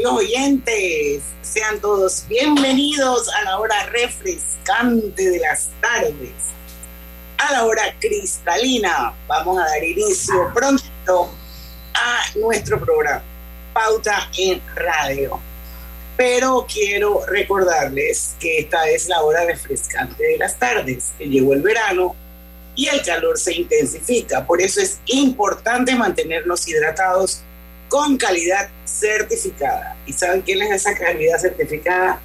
[0.00, 1.22] Amigos oyentes.
[1.42, 6.32] Sean todos bienvenidos a la hora refrescante de las tardes.
[7.36, 9.12] A la hora cristalina.
[9.26, 11.30] Vamos a dar inicio pronto
[11.94, 13.22] a nuestro programa.
[13.74, 15.38] Pauta en radio.
[16.16, 21.62] Pero quiero recordarles que esta es la hora refrescante de las tardes, que llegó el
[21.62, 22.16] verano
[22.74, 24.46] y el calor se intensifica.
[24.46, 27.42] Por eso es importante mantenernos hidratados
[27.88, 29.96] con calidad certificada.
[30.06, 32.20] ¿Y saben quién es esa calidad certificada?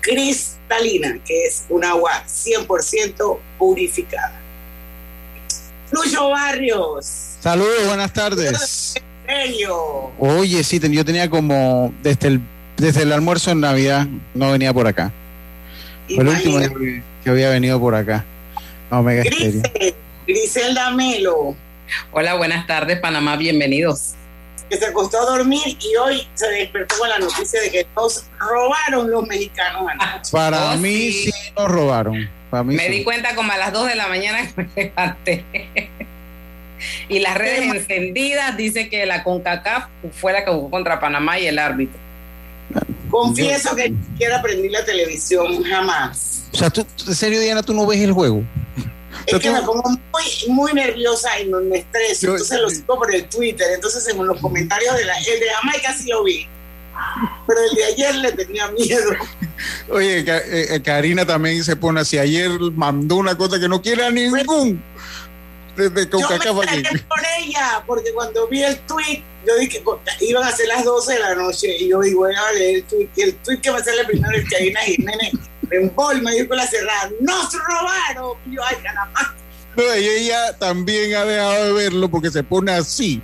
[0.00, 4.40] Cristalina, que es un agua 100% purificada.
[5.90, 7.06] Lucho Barrios.
[7.40, 8.94] Saludos, buenas tardes.
[10.18, 12.40] Oye, sí, yo tenía como desde el,
[12.76, 15.12] desde el almuerzo en Navidad no venía por acá.
[16.06, 18.24] Fue el último día que había venido por acá.
[18.90, 19.62] Omega Grisel,
[20.26, 21.56] Griselda Melo.
[22.10, 24.14] Hola, buenas tardes, Panamá, bienvenidos
[24.72, 28.24] que se acostó a dormir y hoy se despertó con la noticia de que nos
[28.38, 30.30] robaron los mexicanos anoche.
[30.32, 31.30] Para oh, mí sí.
[31.54, 32.30] nos robaron.
[32.48, 32.90] Para mí me sí.
[32.90, 35.44] di cuenta como a las 2 de la mañana que me levanté.
[37.10, 41.48] y las redes encendidas dice que la CONCACAF fue la que jugó contra Panamá y
[41.48, 42.00] el árbitro.
[43.10, 46.44] Confieso que ni siquiera aprendí la televisión jamás.
[46.50, 48.42] O sea, ¿tú, en serio, Diana, tú no ves el juego.
[49.36, 52.26] Es que me pongo muy, muy nerviosa y me estreso.
[52.26, 53.66] Yo, entonces lo sigo por el Twitter.
[53.74, 55.16] Entonces, en los comentarios de la.
[55.18, 56.46] El de Jamaica sí lo vi.
[57.46, 59.10] Pero el de ayer le tenía miedo.
[59.90, 62.18] Oye, eh, Karina también se pone así.
[62.18, 64.82] Ayer mandó una cosa que no quiere a ningún.
[65.76, 66.66] Desde yo me por
[67.38, 71.18] ella, porque cuando vi el tweet, yo dije que iban a ser las 12 de
[71.18, 71.74] la noche.
[71.78, 73.08] Y yo digo, voy a leer el tweet.
[73.16, 75.32] Y el tweet que me sale primero es Karina Jiménez
[75.70, 78.36] en Bol, me dijo la cerrada, ¡nos robaron!
[78.46, 79.34] Y yo, ay, caramba.
[79.76, 83.22] No, y ella también ha dejado de verlo porque se pone así.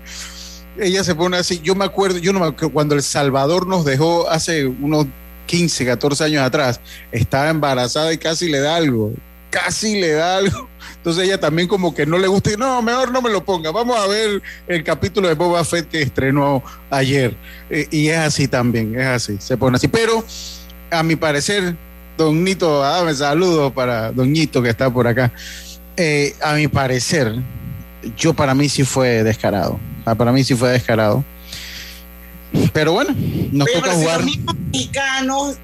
[0.78, 1.60] Ella se pone así.
[1.62, 5.06] Yo me acuerdo, yo no me acuerdo, cuando El Salvador nos dejó hace unos
[5.46, 6.80] 15, 14 años atrás,
[7.12, 9.12] estaba embarazada y casi le da algo.
[9.50, 10.68] Casi le da algo.
[10.96, 12.50] Entonces ella también como que no le gusta.
[12.58, 13.70] No, mejor no me lo ponga.
[13.70, 17.34] Vamos a ver el capítulo de Boba Fett que estrenó ayer.
[17.70, 19.38] Eh, y es así también, es así.
[19.38, 19.88] Se pone así.
[19.88, 20.24] Pero
[20.90, 21.76] a mi parecer,
[22.18, 25.32] Don Nito, dame saludos para Don Nito que está por acá.
[25.96, 27.32] Eh, a mi parecer,
[28.16, 29.78] yo para mí sí fue descarado.
[30.04, 31.24] Para mí sí fue descarado.
[32.72, 33.14] Pero bueno,
[33.52, 34.16] nos Pero toca si jugar.
[34.16, 35.56] Los mismos mexicanos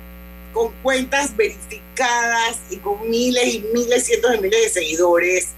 [0.52, 5.48] con cuentas verificadas y con miles y miles, cientos de miles de seguidores,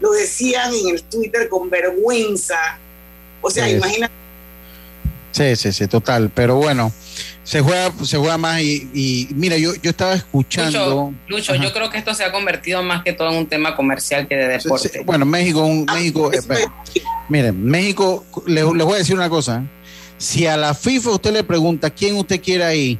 [0.00, 2.78] lo decían en el Twitter con vergüenza.
[3.40, 3.76] O sea, Sí.
[3.76, 4.12] imagínate.
[5.30, 6.30] Sí, sí, sí, total.
[6.34, 6.92] Pero bueno,
[7.44, 11.12] se juega, se juega más y, y mira, yo, yo estaba escuchando.
[11.28, 14.28] Lucho, yo creo que esto se ha convertido más que todo en un tema comercial
[14.28, 14.88] que de deporte.
[14.88, 16.40] Sí, sí, Bueno, México, un, Ah, México, eh,
[17.28, 19.64] miren, México, les, les voy a decir una cosa.
[20.18, 22.98] Si a la FIFA usted le pregunta quién usted quiere ahí,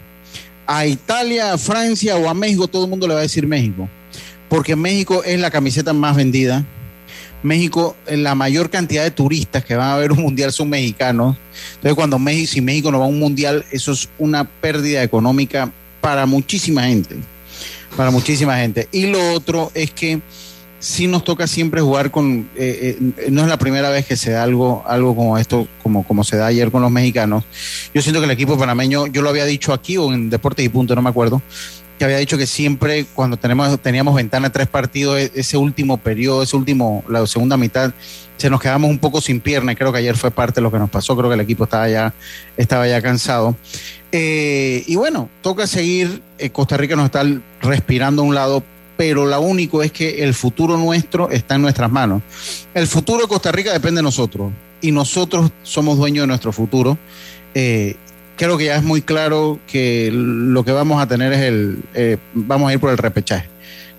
[0.66, 3.88] a Italia, a Francia o a México, todo el mundo le va a decir México.
[4.48, 6.64] Porque México es la camiseta más vendida.
[7.42, 11.36] México, la mayor cantidad de turistas que van a ver un mundial son mexicanos.
[11.74, 15.72] Entonces, cuando México, si México no va a un mundial, eso es una pérdida económica
[16.00, 17.16] para muchísima gente.
[17.96, 18.88] Para muchísima gente.
[18.92, 20.20] Y lo otro es que
[20.82, 24.32] sí nos toca siempre jugar con, eh, eh, no es la primera vez que se
[24.32, 27.44] da algo, algo como esto, como, como se da ayer con los mexicanos.
[27.94, 30.68] Yo siento que el equipo panameño, yo lo había dicho aquí o en Deportes y
[30.68, 31.40] Punto, no me acuerdo,
[32.04, 36.56] había dicho que siempre cuando tenemos, teníamos ventana tres partidos, e- ese último periodo, ese
[36.56, 37.92] último, la segunda mitad,
[38.36, 40.78] se nos quedamos un poco sin pierna creo que ayer fue parte de lo que
[40.78, 42.12] nos pasó, creo que el equipo estaba ya,
[42.56, 43.56] estaba ya cansado.
[44.10, 47.24] Eh, y bueno, toca seguir, eh, Costa Rica nos está
[47.60, 48.62] respirando a un lado,
[48.96, 52.22] pero lo único es que el futuro nuestro está en nuestras manos.
[52.74, 56.98] El futuro de Costa Rica depende de nosotros y nosotros somos dueños de nuestro futuro.
[57.54, 57.96] Eh,
[58.36, 62.16] creo que ya es muy claro que lo que vamos a tener es el, eh,
[62.34, 63.48] vamos a ir por el repechaje.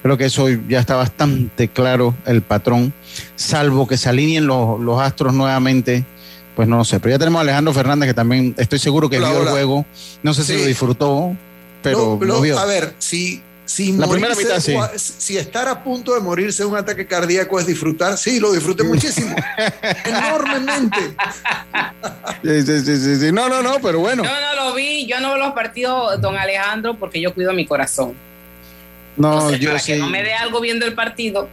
[0.02, 2.94] Creo que eso ya está bastante claro el patrón,
[3.36, 6.04] salvo que se alineen los, los astros nuevamente,
[6.58, 7.00] pues no lo sé.
[7.00, 9.50] Pero ya tenemos a Alejandro Fernández que también estoy seguro que Hola, vio hola.
[9.50, 9.86] el juego.
[10.22, 10.60] No sé si Sí.
[10.60, 11.36] lo disfrutó,
[11.82, 12.60] pero No, lo no, vio.
[12.60, 14.76] A ver, si Si, La primera mitad, sí.
[14.98, 18.84] si estar a punto de morirse de un ataque cardíaco es disfrutar, sí, lo disfruté
[18.84, 19.36] muchísimo.
[20.06, 21.16] enormemente.
[22.44, 23.32] Sí, sí, sí, sí, sí.
[23.32, 24.24] No, no, no, pero bueno.
[24.24, 27.66] Yo no lo vi, yo no veo los partidos, don Alejandro, porque yo cuido mi
[27.66, 28.14] corazón.
[29.16, 29.94] No, Entonces, yo para sí.
[29.94, 31.48] que no me dé algo viendo el partido,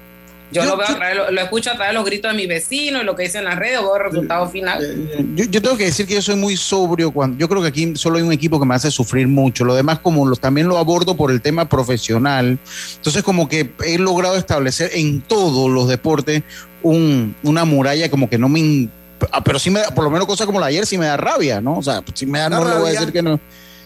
[0.52, 2.30] yo, Yo- lo veo yo- a través, lo, lo escucho a través de los gritos
[2.32, 4.82] de mi vecino y lo que dicen en las redes, o veo el resultado final.
[4.84, 7.68] Eh, Yo, yo tengo que decir que yo soy muy sobrio cuando yo creo que
[7.68, 9.64] aquí solo hay un equipo que me hace sufrir mucho.
[9.64, 12.58] Lo demás como los, también lo abordo por el tema profesional.
[12.96, 16.42] Entonces como que he logrado establecer en todos los deportes
[16.82, 18.88] un, una muralla como que no me
[19.32, 21.06] ah, pero sí me da, por lo menos cosas como la de ayer sí me
[21.06, 21.76] da rabia, ¿no?
[21.78, 23.00] O sea, sí me da, Da no le voy a rabia.
[23.00, 23.38] decir que no.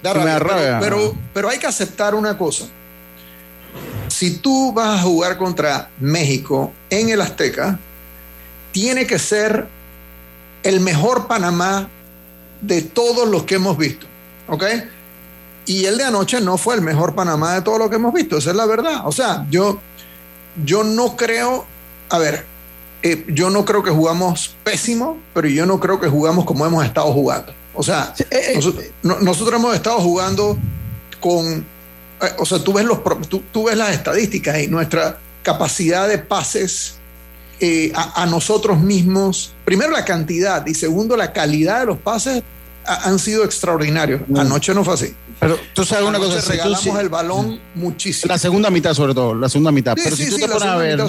[0.03, 0.79] Da Sí me da rabia, rabia.
[0.81, 2.67] pero, pero, pero hay que aceptar una cosa.
[4.15, 7.81] Si tú vas a jugar contra México en el Azteca,
[8.71, 9.67] tiene que ser
[10.63, 11.89] el mejor Panamá
[12.61, 14.07] de todos los que hemos visto.
[14.49, 14.63] ¿Ok?
[15.67, 18.37] Y el de anoche no fue el mejor Panamá de todos los que hemos visto.
[18.39, 19.03] Esa es la verdad.
[19.05, 19.81] O sea, yo,
[20.65, 21.65] yo no creo.
[22.11, 22.47] A ver,
[23.03, 26.85] eh, yo no creo que jugamos pésimo, pero yo no creo que jugamos como hemos
[26.85, 27.53] estado jugando.
[27.75, 30.57] O sea, Sí, eh, eh, nosotros, no- nosotros hemos estado jugando
[31.19, 31.67] con,
[32.39, 36.97] o sea, tú ves, los, tú, tú ves las estadísticas y nuestra capacidad de pases
[37.61, 42.43] eh, a, a nosotros mismos, primero la cantidad y segundo la calidad de los pases
[42.87, 44.23] ha- han sido extraordinarios.
[44.27, 44.39] Mm.
[44.39, 45.15] Anoche no fue así.
[45.41, 48.33] pero tú sabes una cosa, si tú regalamos el balón muchísimo.
[48.33, 49.95] la segunda mitad sobre todo, la segunda mitad.
[49.97, 51.01] Sí, pero sí, si tú sí, te pones a ver,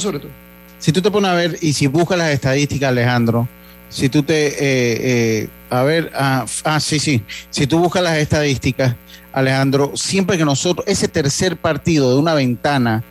[0.79, 3.47] si tú te pones a ver y si buscas las estadísticas, Alejandro,
[3.89, 4.57] si tú te, eh,
[5.43, 8.95] eh, a ver, ah, ah, sí, sí, si tú buscas las estadísticas,
[9.35, 13.03] Alejandro, siempre que nosotros, ese tercer partido de una ventana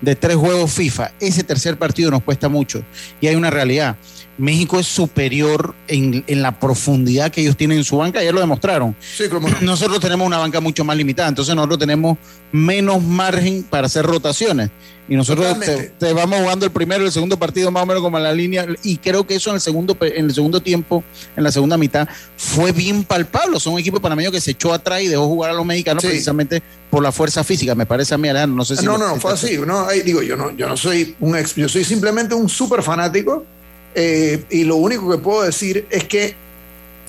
[0.00, 2.84] de tres juegos FIFA, ese tercer partido nos cuesta mucho.
[3.20, 3.96] Y hay una realidad.
[4.38, 8.40] México es superior en, en la profundidad que ellos tienen en su banca, ayer lo
[8.40, 8.96] demostraron.
[9.00, 9.60] Sí, como no.
[9.60, 12.16] Nosotros tenemos una banca mucho más limitada, entonces nosotros tenemos
[12.50, 14.70] menos margen para hacer rotaciones.
[15.08, 15.58] Y nosotros
[15.98, 18.66] te, vamos jugando el primero el segundo partido más o menos como en la línea.
[18.82, 21.04] Y creo que eso en el segundo en el segundo tiempo,
[21.36, 23.60] en la segunda mitad, fue bien palpable.
[23.60, 26.08] Son un equipo panameño que se echó atrás y dejó jugar a los mexicanos Sí.
[26.08, 28.56] precisamente por la fuerza física, me parece a mí, Alejandro.
[28.56, 29.58] No sé si no, lo- no, no, fue así.
[29.66, 32.82] No, ahí digo, yo no, yo no soy un ex, yo soy simplemente un súper
[32.82, 33.44] fanático.
[33.94, 36.34] Eh, y lo único que puedo decir es que,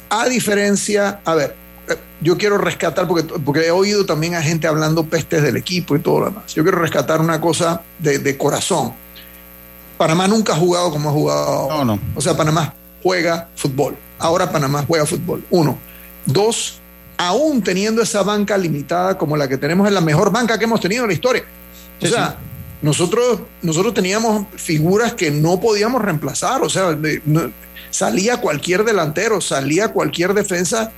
[0.09, 1.55] a diferencia, a ver,
[1.87, 5.95] eh, yo quiero rescatar, porque, porque he oído también a gente hablando pestes del equipo
[5.95, 6.53] y todo lo demás.
[6.53, 8.93] Yo quiero rescatar una cosa de, de corazón.
[9.97, 11.69] Panamá nunca ha jugado como ha jugado.
[11.69, 11.99] No, no.
[12.15, 13.95] O sea, Panamá juega fútbol.
[14.19, 15.43] Ahora Panamá juega fútbol.
[15.49, 15.77] Uno.
[16.25, 16.79] Dos,
[17.17, 20.81] aún teniendo esa banca limitada como la que tenemos, es la mejor banca que hemos
[20.81, 21.43] tenido en la historia.
[22.01, 22.37] O Sí, sea,
[22.83, 26.61] nosotros, nosotros teníamos figuras que no podíamos reemplazar.
[26.61, 26.95] O sea,
[27.25, 27.51] no-
[27.89, 30.91] salía cualquier delantero, salía cualquier defensa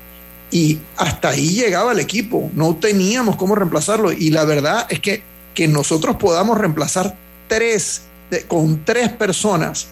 [0.51, 2.49] y hasta ahí llegaba el equipo.
[2.53, 4.11] No teníamos cómo reemplazarlo.
[4.11, 5.23] Y la verdad es que,
[5.53, 7.15] que nosotros podamos reemplazar
[7.47, 9.87] tres, de- con tres personas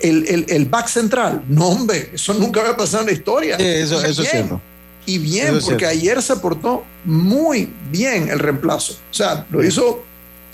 [0.00, 1.44] el, el- el back central.
[1.48, 3.56] No, hombre, eso nunca había pasado en la historia.
[3.56, 4.60] Sí, eso, eso es cierto.
[5.06, 8.92] Y bien, porque ayer se portó muy bien el reemplazo.
[9.10, 10.04] O sea, lo hizo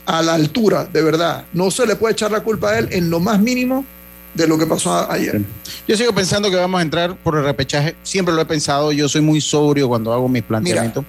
[0.07, 1.45] a la altura, de verdad.
[1.53, 3.85] No se le puede echar la culpa a él en lo más mínimo
[4.35, 5.41] de lo que pasó ayer.
[5.87, 7.95] Yo sigo pensando que vamos a entrar por el repechaje.
[8.03, 8.91] Siempre lo he pensado.
[8.93, 11.05] Yo soy muy sobrio cuando hago mis planteamientos.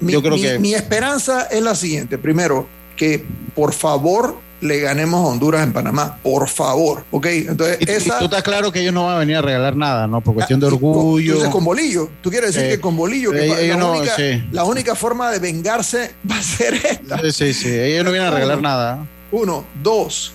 [0.00, 2.18] Mi, Yo creo mi- que- mi esperanza es la siguiente.
[2.18, 2.66] Primero,
[2.96, 3.24] que
[3.54, 6.16] por favor le ganemos a Honduras en Panamá.
[6.22, 7.04] Por favor.
[7.10, 7.26] ¿Ok?
[7.26, 8.18] Entonces, Y, y esa...
[8.18, 10.20] tú estás claro que ellos no van a venir a regalar nada, ¿no?
[10.22, 11.34] Por cuestión de Ah, orgullo.
[11.34, 12.08] dices con bolillo.
[12.22, 13.30] Tú quieres decir Eh, que con bolillo.
[13.32, 14.42] que eh, la, no, única, sí.
[14.52, 17.18] la única forma de vengarse va a ser esta.
[17.20, 17.68] Sí, sí, sí.
[17.68, 19.06] Ellos no vienen a regalar nada.
[19.32, 20.32] Uno, dos,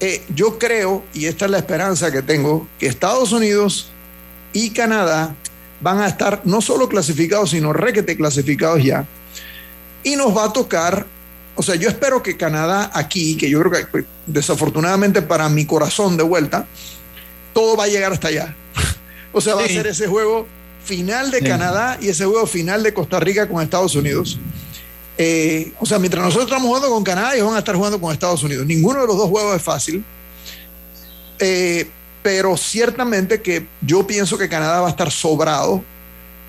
[0.00, 3.88] eh, yo creo, y esta es la esperanza que tengo, que Estados Unidos
[4.52, 5.34] y Canadá
[5.80, 9.06] van a estar no solo clasificados, sino requete clasificados ya.
[10.04, 11.06] Y nos va a tocar,
[11.56, 15.64] o sea, yo espero que Canadá aquí, que yo creo que pues, desafortunadamente para mi
[15.64, 16.66] corazón de vuelta,
[17.52, 18.54] todo va a llegar hasta allá.
[19.32, 20.46] o sea, va a ser ese juego
[20.84, 21.44] final de Sí.
[21.46, 24.38] Canadá y ese juego final de Costa Rica con Estados Unidos.
[25.18, 28.12] Eh, o sea, mientras nosotros estamos jugando con Canadá, ellos van a estar jugando con
[28.12, 28.66] Estados Unidos.
[28.66, 30.04] Ninguno de los dos juegos es fácil.
[31.38, 31.88] Eh,
[32.22, 35.82] pero ciertamente que yo pienso que Canadá va a estar sobrado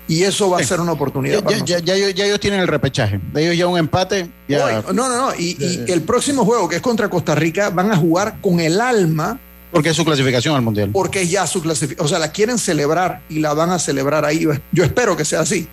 [0.08, 1.84] y eso va a ser una oportunidad Ya, para ya- nosotros.
[1.84, 3.20] ya- ya ellos- ya ellos tienen el repechaje.
[3.32, 4.22] De ellos ya un empate.
[4.48, 5.34] Hoy- no, no, no.
[5.38, 5.56] Y,
[5.88, 9.38] el próximo juego, que es contra Costa Rica, van a jugar con el alma
[9.70, 10.90] Porque es su clasificación al mundial.
[10.92, 12.06] porque es ya su clasificación.
[12.06, 14.46] O sea, la quieren celebrar y la van a celebrar ahí.
[14.72, 15.68] Yo espero que sea así.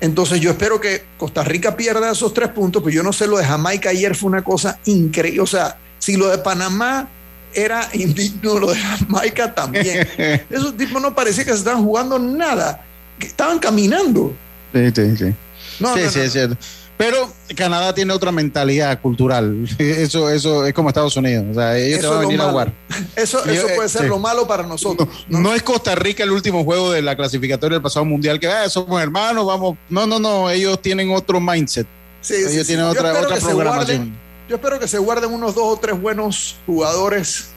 [0.00, 3.38] Entonces, yo espero que Costa Rica pierda esos tres puntos, pues yo no sé, lo
[3.38, 5.40] de Jamaica ayer fue una cosa increíble.
[5.40, 7.08] O sea, si lo de Panamá
[7.54, 10.06] era indigno, lo de Jamaica también.
[10.50, 12.84] Esos tipos no parecía que se estaban jugando nada,
[13.18, 14.34] que estaban caminando.
[14.72, 15.34] Sí, sí, sí.
[15.80, 16.56] No, sí, no, sí, no, es cierto.
[16.96, 19.68] Pero Canadá tiene otra mentalidad cultural.
[19.78, 21.44] Eso, eso es como Estados Unidos.
[21.50, 22.72] O sea, ellos te van a venir a jugar.
[23.16, 25.08] Eso, eso puede ser lo malo para nosotros.
[25.28, 28.68] No, es Costa Rica el último juego de la clasificatoria del pasado mundial que ah,
[28.68, 29.76] somos hermanos, vamos.
[29.88, 30.48] No, no, no.
[30.50, 31.86] Ellos tienen otro mindset.
[32.30, 34.16] ellos tienen otra, otra programación.
[34.48, 37.48] yo espero que se guarden unos dos o tres buenos jugadores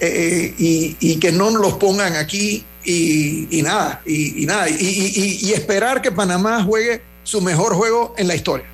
[0.00, 6.62] eh, y, que no los pongan aquí y, nada, y, nada, y, esperar que Panamá
[6.62, 8.66] juegue su mejor juego en la historia.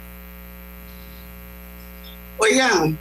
[2.38, 2.99] Oigan,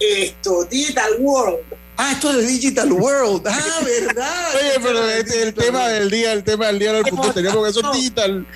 [0.00, 1.60] esto, Digital World.
[1.96, 3.46] Ah, esto es Digital World.
[3.48, 4.54] Ah, verdad.
[4.54, 7.70] Oye, pero este, el tema del día, el tema del día del punto teníamos que
[7.70, 8.46] eso digital.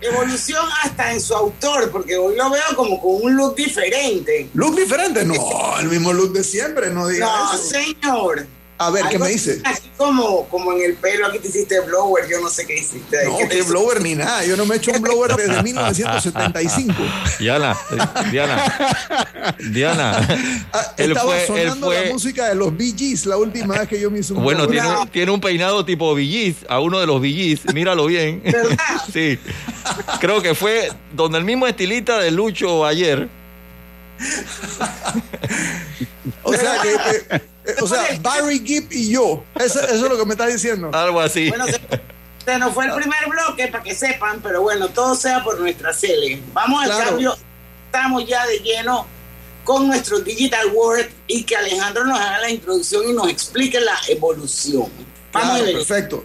[0.00, 4.48] Evolución hasta en su autor, porque hoy lo veo como con un look diferente.
[4.54, 5.24] ¿Look diferente?
[5.24, 8.46] No, el mismo look de siempre, no digas No, señor.
[8.80, 9.60] A ver, ¿qué me dice?
[9.62, 13.26] Así como, como en el pelo, aquí te hiciste blower, yo no sé qué hiciste.
[13.26, 14.42] No, qué blower ni nada.
[14.46, 16.94] Yo no me he hecho un blower desde 1975.
[17.38, 17.76] Diana,
[18.30, 20.28] Diana, Diana.
[20.72, 24.20] Ah, estaba sonando la música de los Bee Gees la última vez que yo me
[24.20, 27.34] hice un Bueno, tiene, tiene, un peinado tipo Bee Gees, a uno de los Bee
[27.34, 28.40] Gees, míralo bien.
[28.42, 28.78] ¿Verdad?
[29.12, 29.38] sí.
[30.20, 33.28] Creo que fue donde el mismo estilista de Lucho ayer.
[36.44, 37.42] o sea, que
[37.80, 39.44] o sea, Barry Gibb y yo.
[39.54, 40.90] Eso, es lo que me estás diciendo.
[40.92, 41.48] Algo así.
[41.48, 45.58] Bueno, se, nos fue el primer bloque para que sepan, pero bueno, todo sea por
[45.58, 46.42] nuestra serie.
[46.52, 47.36] Vamos al cambio.
[47.86, 49.06] Estamos ya de lleno
[49.64, 53.98] con nuestro Digital World y que Alejandro nos haga la introducción y nos explique la
[54.08, 54.88] evolución.
[55.32, 55.74] Vamos a ver.
[55.74, 56.24] Perfecto.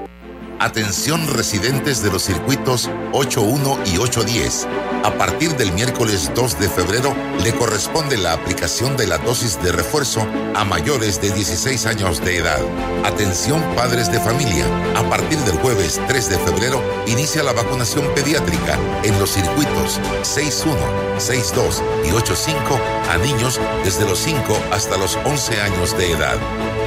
[0.61, 4.67] Atención residentes de los circuitos 81 y 810.
[5.03, 9.71] A partir del miércoles 2 de febrero le corresponde la aplicación de la dosis de
[9.71, 10.21] refuerzo
[10.53, 12.59] a mayores de 16 años de edad.
[13.03, 14.63] Atención padres de familia.
[14.95, 20.77] A partir del jueves 3 de febrero inicia la vacunación pediátrica en los circuitos 61,
[21.17, 24.39] 62 y 85 a niños desde los 5
[24.71, 26.37] hasta los 11 años de edad.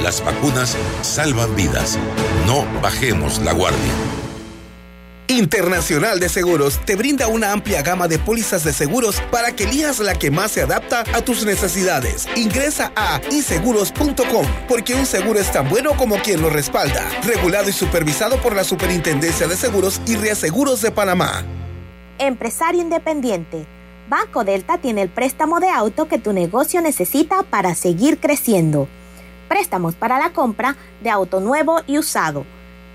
[0.01, 1.99] Las vacunas salvan vidas.
[2.47, 3.64] No bajemos la guardia.
[5.27, 9.99] Internacional de Seguros te brinda una amplia gama de pólizas de seguros para que elijas
[9.99, 12.27] la que más se adapta a tus necesidades.
[12.35, 17.09] Ingresa a inseguros.com porque un seguro es tan bueno como quien lo respalda.
[17.23, 21.43] Regulado y supervisado por la Superintendencia de Seguros y Reaseguros de Panamá.
[22.19, 23.65] Empresario independiente.
[24.07, 28.87] Banco Delta tiene el préstamo de auto que tu negocio necesita para seguir creciendo.
[29.47, 32.45] Préstamos para la compra de auto nuevo y usado.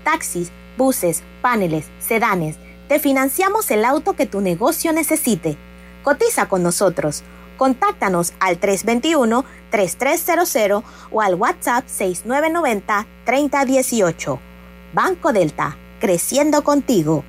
[0.03, 2.55] Taxis buses, paneles, sedanes.
[2.87, 5.57] Te financiamos el auto que tu negocio necesite.
[6.03, 7.23] Cotiza con nosotros.
[7.57, 14.39] Contáctanos al 321-3300 o al WhatsApp 6990-3018.
[14.93, 17.23] Banco Delta, creciendo contigo.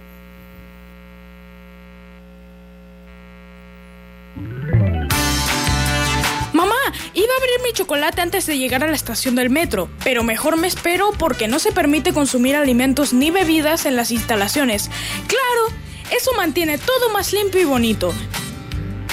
[7.62, 11.48] Mi chocolate antes de llegar a la estación del metro, pero mejor me espero porque
[11.48, 14.90] no se permite consumir alimentos ni bebidas en las instalaciones.
[15.26, 15.76] Claro,
[16.10, 18.12] eso mantiene todo más limpio y bonito.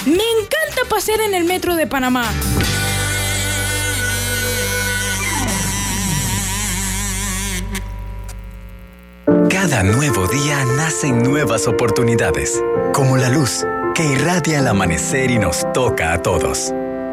[0.06, 2.30] Me encanta pasear en el metro de Panamá.
[9.50, 12.62] Cada nuevo día nacen nuevas oportunidades,
[12.94, 16.74] como la luz que irradia el amanecer y nos toca a todos.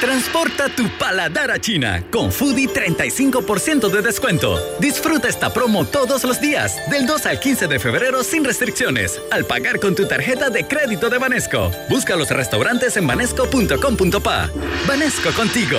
[0.00, 4.58] Transporta tu paladar a China con Foodie 35% de descuento.
[4.78, 9.44] Disfruta esta promo todos los días, del 2 al 15 de febrero sin restricciones, al
[9.44, 11.70] pagar con tu tarjeta de crédito de Banesco.
[11.90, 14.50] Busca los restaurantes en banesco.com.pa.
[14.88, 15.78] Banesco contigo.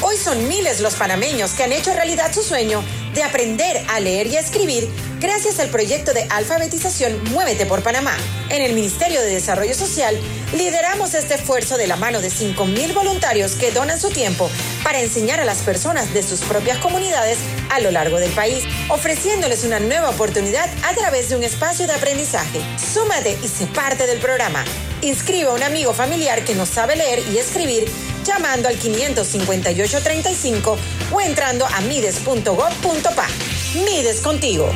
[0.00, 2.82] Hoy son miles los panameños que han hecho realidad su sueño
[3.14, 4.88] de aprender a leer y a escribir
[5.20, 8.16] gracias al proyecto de alfabetización Muévete por Panamá.
[8.48, 10.18] En el Ministerio de Desarrollo Social
[10.56, 14.50] lideramos este esfuerzo de la mano de 5.000 voluntarios que donan su tiempo
[14.82, 17.38] para enseñar a las personas de sus propias comunidades
[17.70, 21.92] a lo largo del país, ofreciéndoles una nueva oportunidad a través de un espacio de
[21.92, 22.60] aprendizaje.
[22.78, 24.64] Súmate y sé parte del programa.
[25.02, 27.86] Inscribe a un amigo familiar que no sabe leer y escribir
[28.30, 30.78] llamando al 55835
[31.12, 33.26] o entrando a mides.gov.pa.
[33.74, 34.70] Mides contigo.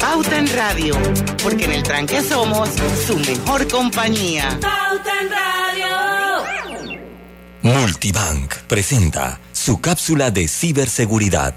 [0.00, 0.94] Pauta en Radio,
[1.42, 2.68] porque en el tranque somos
[3.06, 4.56] su mejor compañía.
[4.60, 5.88] Pauta en Radio.
[7.62, 11.54] Multibank presenta su cápsula de ciberseguridad.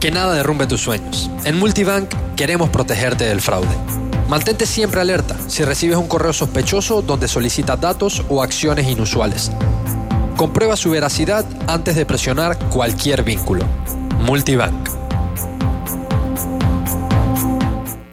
[0.00, 1.30] Que nada derrumbe tus sueños.
[1.44, 4.05] En Multibank queremos protegerte del fraude.
[4.28, 9.52] Mantente siempre alerta si recibes un correo sospechoso donde solicitas datos o acciones inusuales.
[10.36, 13.64] Comprueba su veracidad antes de presionar cualquier vínculo.
[14.20, 14.88] Multibank.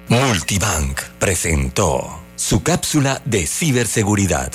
[0.07, 4.51] Multibank presentó su cápsula de ciberseguridad.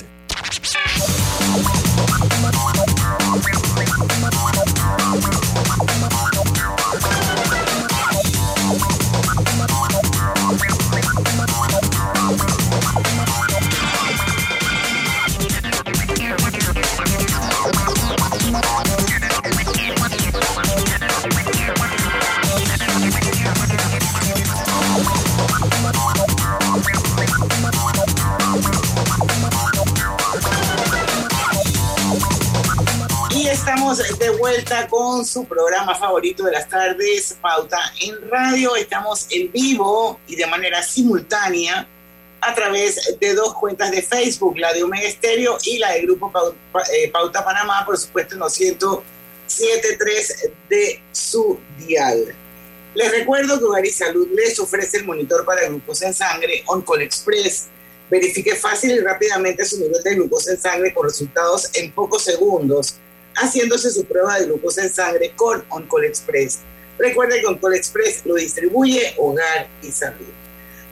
[34.48, 38.76] Vuelta con su programa favorito de las tardes, Pauta en Radio.
[38.76, 41.86] Estamos en vivo y de manera simultánea
[42.40, 46.32] a través de dos cuentas de Facebook, la de Omega Estéreo y la del Grupo
[46.94, 52.34] eh, Pauta Panamá, por supuesto en los 107.3 de su dial.
[52.94, 57.02] Les recuerdo que Hogar y Salud les ofrece el monitor para glucosa en sangre OnCall
[57.02, 57.66] Express.
[58.08, 62.98] Verifique fácil y rápidamente su nivel de glucosa en sangre con resultados en pocos segundos,
[63.38, 66.60] haciéndose su prueba de glucosa en sangre con OnCall Express.
[66.98, 70.26] Recuerde que OnCall Express lo distribuye Hogar y Salud.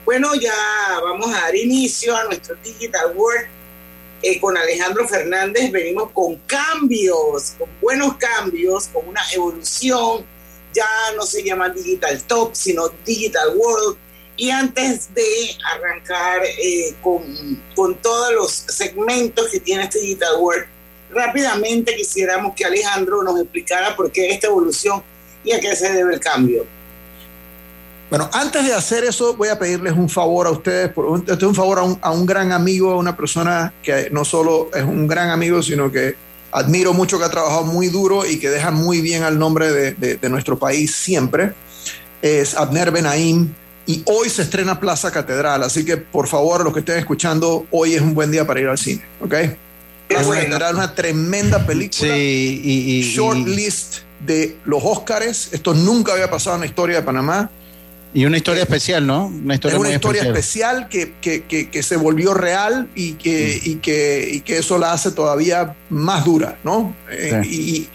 [0.04, 0.54] Bueno, ya
[1.02, 3.48] vamos a dar inicio a nuestro Digital World
[4.22, 5.72] eh, con Alejandro Fernández.
[5.72, 10.24] Venimos con cambios, con buenos cambios, con una evolución.
[10.72, 13.98] Ya no se llama Digital Top, sino Digital World.
[14.36, 17.24] Y antes de arrancar eh, con,
[17.74, 20.66] con todos los segmentos que tiene este Digital World,
[21.10, 25.02] rápidamente quisiéramos que Alejandro nos explicara por qué esta evolución
[25.44, 26.66] y a qué se debe el cambio.
[28.08, 31.82] Bueno, antes de hacer eso, voy a pedirles un favor a ustedes, un favor a
[31.82, 35.60] un, a un gran amigo, a una persona que no solo es un gran amigo,
[35.62, 36.14] sino que
[36.52, 39.92] admiro mucho, que ha trabajado muy duro y que deja muy bien al nombre de,
[39.94, 41.52] de- de nuestro país siempre.
[42.22, 43.52] Es Abner Benaim.
[43.88, 47.94] Y hoy se estrena Plaza Catedral, así que por favor, los que estén escuchando, hoy
[47.94, 49.34] es un buen día para ir al cine, ¿ok?
[50.08, 52.14] Plaza Catedral, una tremenda película.
[52.14, 55.48] Sí, y, y- Short list de los Óscares.
[55.52, 57.50] Esto nunca había pasado en la historia de Panamá.
[58.14, 59.26] y una historia especial, ¿no?
[59.26, 60.76] Una historia es una muy historia especial.
[60.86, 64.78] especial, que, que- que- que se volvió real y que, y, que, y que eso
[64.78, 66.94] la hace todavía más dura, ¿no?
[67.10, 67.88] Eh, y,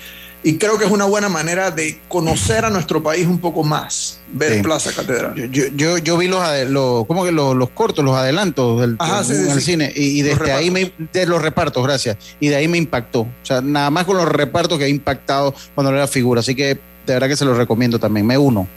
[0.44, 4.20] y creo que es una buena manera de conocer a nuestro país un poco más,
[4.34, 4.62] ver Sí.
[4.64, 5.36] Plaza Catedral.
[5.52, 9.34] Yo, yo, yo vi los, ¿cómo que los, los cortos, los adelantos del, Ajá, sí,
[9.62, 9.92] cine.
[9.96, 12.18] Y, desde ahí me, de los repartos, gracias.
[12.40, 13.22] Y de ahí me impactó.
[13.22, 16.40] O sea, nada más con los repartos que ha impactado cuando era figura.
[16.40, 16.70] Así que
[17.06, 18.26] de verdad que se los recomiendo también.
[18.26, 18.68] Me uno.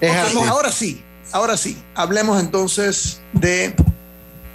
[0.00, 0.12] Es
[0.48, 1.76] ahora sí, ahora sí.
[1.94, 3.74] Hablemos entonces de.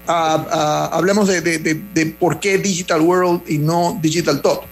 [0.07, 4.63] ah, ah, hablemos de, de- de- de por qué Digital World y no Digital Top.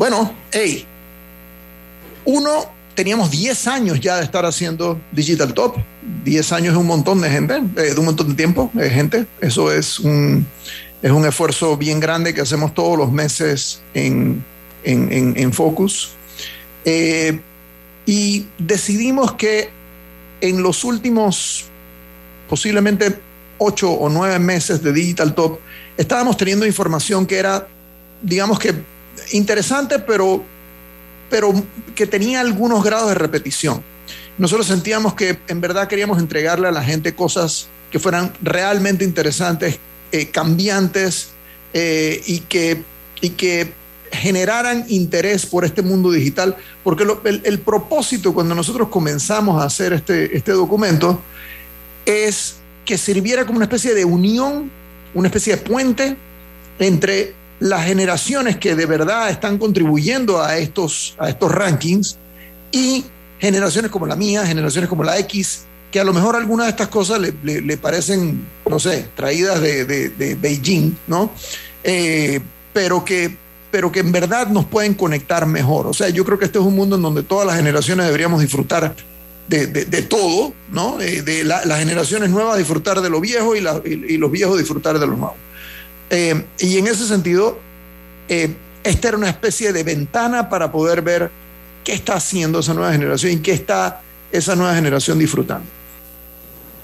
[0.00, 0.86] Bueno, hey,
[2.24, 5.76] uno, teníamos 10 años ya de estar haciendo Digital Top.
[6.24, 9.26] 10 años es un montón de gente, eh, de un montón de tiempo de gente.
[9.42, 10.46] Eso es un,
[11.02, 14.42] es un esfuerzo bien grande que hacemos todos los meses en,
[14.84, 16.12] en, en- en Focus.
[16.86, 17.38] Eh,
[18.06, 19.68] y decidimos que
[20.40, 21.66] en los últimos
[22.48, 23.20] posiblemente
[23.58, 25.58] ocho o nueve meses de Digital Top,
[25.98, 27.68] estábamos teniendo información que era,
[28.22, 28.74] digamos que
[29.32, 30.42] interesante, pero,
[31.28, 31.52] pero
[31.94, 33.82] que tenía algunos grados de repetición.
[34.38, 39.78] Nosotros sentíamos que en verdad queríamos entregarle a la gente cosas que fueran realmente interesantes,
[40.12, 41.30] eh, cambiantes
[41.72, 42.82] eh, y, que,
[43.20, 43.72] y que
[44.12, 49.66] generaran interés por este mundo digital, porque lo- el, el propósito cuando nosotros comenzamos a
[49.66, 51.20] hacer este, este documento
[52.06, 54.70] es que sirviera como una especie de unión,
[55.14, 56.16] una especie de puente
[56.78, 62.16] entre las generaciones que de verdad están contribuyendo a estos, a estos rankings
[62.72, 63.04] y
[63.38, 66.88] generaciones como la mía, generaciones como la X, que a lo mejor algunas de estas
[66.88, 71.30] cosas le, le- parecen, no sé, traídas de, de- Beijing, ¿no?
[71.84, 72.40] Eh,
[72.72, 73.36] pero, que,
[73.70, 75.86] pero que en verdad nos pueden conectar mejor.
[75.86, 78.40] O sea, yo creo que este es un mundo en donde todas las generaciones deberíamos
[78.40, 78.94] disfrutar
[79.48, 81.00] de, de- todo, ¿no?
[81.00, 84.30] Eh, de la- las generaciones nuevas disfrutar de lo viejo y, la- y- y los
[84.30, 85.34] viejos disfrutar de lo nuevo.
[86.10, 87.58] Eh, y en ese sentido,
[88.28, 91.30] eh, esta era una especie de ventana para poder ver
[91.84, 95.66] qué está haciendo esa nueva generación y qué está esa nueva generación disfrutando.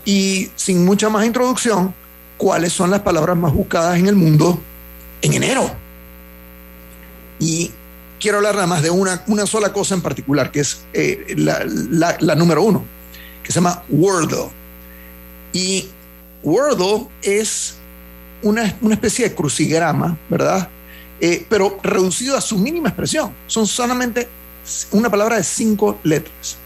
[0.05, 1.95] Y sin mucha más introducción,
[2.37, 4.61] ¿cuáles son las palabras más buscadas en el mundo
[5.23, 5.69] en enero?
[7.39, 7.71] Y
[8.21, 11.62] quiero hablar nada más de una, una sola cosa en particular, que es eh, la,
[11.67, 12.85] la- la número uno,
[13.43, 14.49] que se llama Wordle.
[15.53, 15.89] Y
[16.43, 17.77] Wordle es
[18.46, 20.68] una, una especie de crucigrama, ¿verdad?
[21.20, 23.32] Eh, pero reducido a su mínima expresión.
[23.46, 24.28] Son solamente
[24.90, 26.56] una palabra de cinco letras.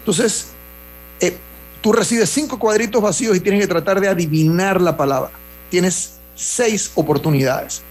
[0.00, 0.48] Entonces,
[1.20, 1.36] eh,
[1.80, 5.30] tú recibes cinco cuadritos vacíos y tienes que tratar de adivinar la palabra.
[5.70, 7.82] Tienes seis oportunidades.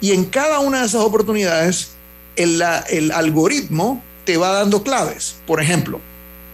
[0.00, 1.90] Y en cada una de esas oportunidades,
[2.36, 2.62] el,
[3.12, 5.36] algoritmo te va dando claves.
[5.46, 6.00] Por ejemplo,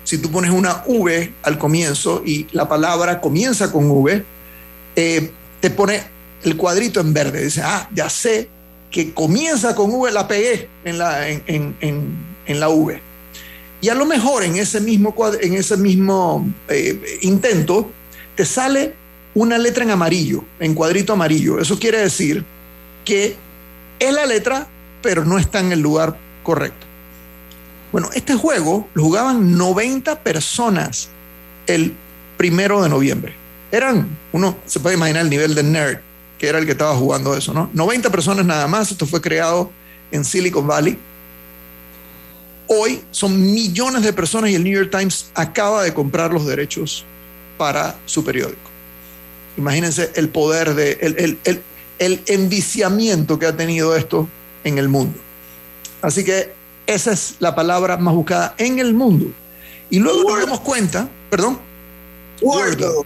[0.04, 4.24] si tú pones una V al comienzo y la palabra comienza con V,
[4.96, 6.02] eh, te pone
[6.42, 7.44] el cuadrito en verde.
[7.44, 8.48] Dice, ah, ya sé
[8.90, 13.00] que comienza con V, la pegué en la, en, en- en- la V.
[13.80, 17.90] Y a lo mejor en ese mismo, cuad- en ese mismo eh, intento
[18.34, 18.94] te sale
[19.34, 21.60] una letra en amarillo, en cuadrito amarillo.
[21.60, 22.44] Eso quiere decir
[23.04, 23.36] que
[24.00, 24.66] es la letra,
[25.02, 26.86] pero no está en el lugar correcto.
[27.92, 31.08] Bueno, este juego lo jugaban 90 personas
[31.66, 31.94] el
[32.36, 33.34] primero de noviembre.
[33.72, 35.98] Eran, uno se puede imaginar el nivel de nerd
[36.40, 37.68] que era el que estaba jugando eso, ¿no?
[37.74, 38.90] 90 personas nada más.
[38.90, 39.70] Esto fue creado
[40.10, 40.96] en Silicon Valley.
[42.66, 47.04] Hoy son millones de personas y el New York Times acaba de comprar los derechos
[47.58, 48.70] para su periódico.
[49.58, 51.62] Imagínense el poder de, el, el, el,
[51.98, 54.26] el enviciamiento que ha tenido esto
[54.64, 55.18] en el mundo.
[56.00, 56.54] Así que
[56.86, 59.26] esa es la palabra más buscada en el mundo.
[59.90, 61.58] Y luego nos damos cuenta, perdón,
[62.40, 63.04] Wordle.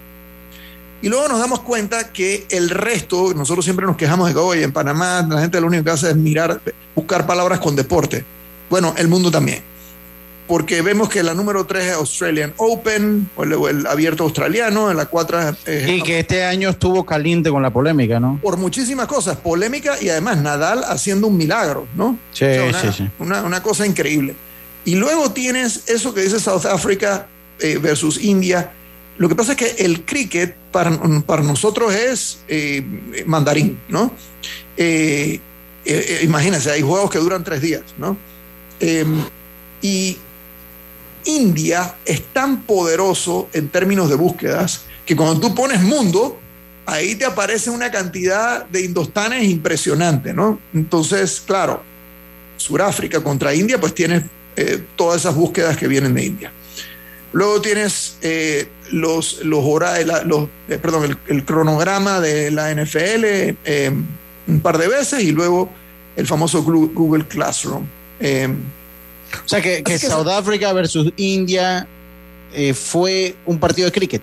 [1.05, 4.63] Y luego nos damos cuenta que el resto, nosotros siempre nos quejamos de que hoy
[4.63, 6.63] en Panamá la gente lo único que hace es mirar,
[6.95, 8.25] buscar palabras con deporte.
[8.71, 9.61] Bueno, el mundo también.
[10.47, 14.91] Porque vemos que la número 3 es Australian Open, o el, o el abierto australiano,
[14.91, 18.41] en la 4 es Y que este año estuvo caliente con la polémica, ¿no?
[18.43, 22.19] por muchísimas cosas, polémica y además Nadal haciendo un milagro, ¿no?
[22.33, 23.11] Sí, O sea, una, sí, sí.
[23.19, 24.37] Una, una cosa increíble.
[24.87, 27.27] Y luego tienes eso que dice South Africa
[27.59, 28.73] eh, versus India.
[29.17, 32.85] Lo que pasa es que el cricket para, nosotros es eh,
[33.27, 34.13] mandarín, ¿no?
[34.77, 35.41] Eh,
[35.85, 38.17] eh, imagínense, hay juegos que duran tres días, ¿no?
[38.81, 39.05] Eh,
[39.83, 40.17] y
[41.25, 46.39] India es tan poderoso en términos de búsquedas que cuando tú pones mundo,
[46.87, 50.59] ahí te aparece una cantidad de indostanes impresionante, ¿no?
[50.73, 51.83] Entonces, claro,
[52.57, 54.25] Suráfrica contra India, pues tienes
[54.95, 56.53] todas esas búsquedas que vienen de India.
[57.33, 58.17] Luego tienes
[58.95, 63.25] los, los, hora- la- los, eh, perdón, el, el cronograma de la NFL
[63.65, 63.93] eh,
[64.47, 65.71] un par de veces y luego
[66.17, 67.87] el famoso Google Classroom.
[68.21, 68.49] Eh,
[69.45, 71.87] O sea, que, que South Africa versus India
[72.53, 74.23] eh, fue un partido de cricket,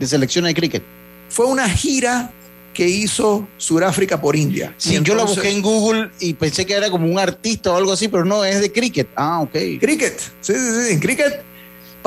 [0.00, 0.82] de selecciones de cricket.
[1.28, 2.32] fue una gira
[2.74, 4.72] que hizo Sudáfrica por India.
[4.76, 7.72] Sí, Y yo lo entonces- busqué en Google y pensé que era como un artista
[7.72, 9.08] o algo así, pero no, es de cricket.
[9.16, 9.52] Ah, ok.
[9.80, 10.92] Cricket, sí, sí, sí.
[10.92, 11.42] En cricket,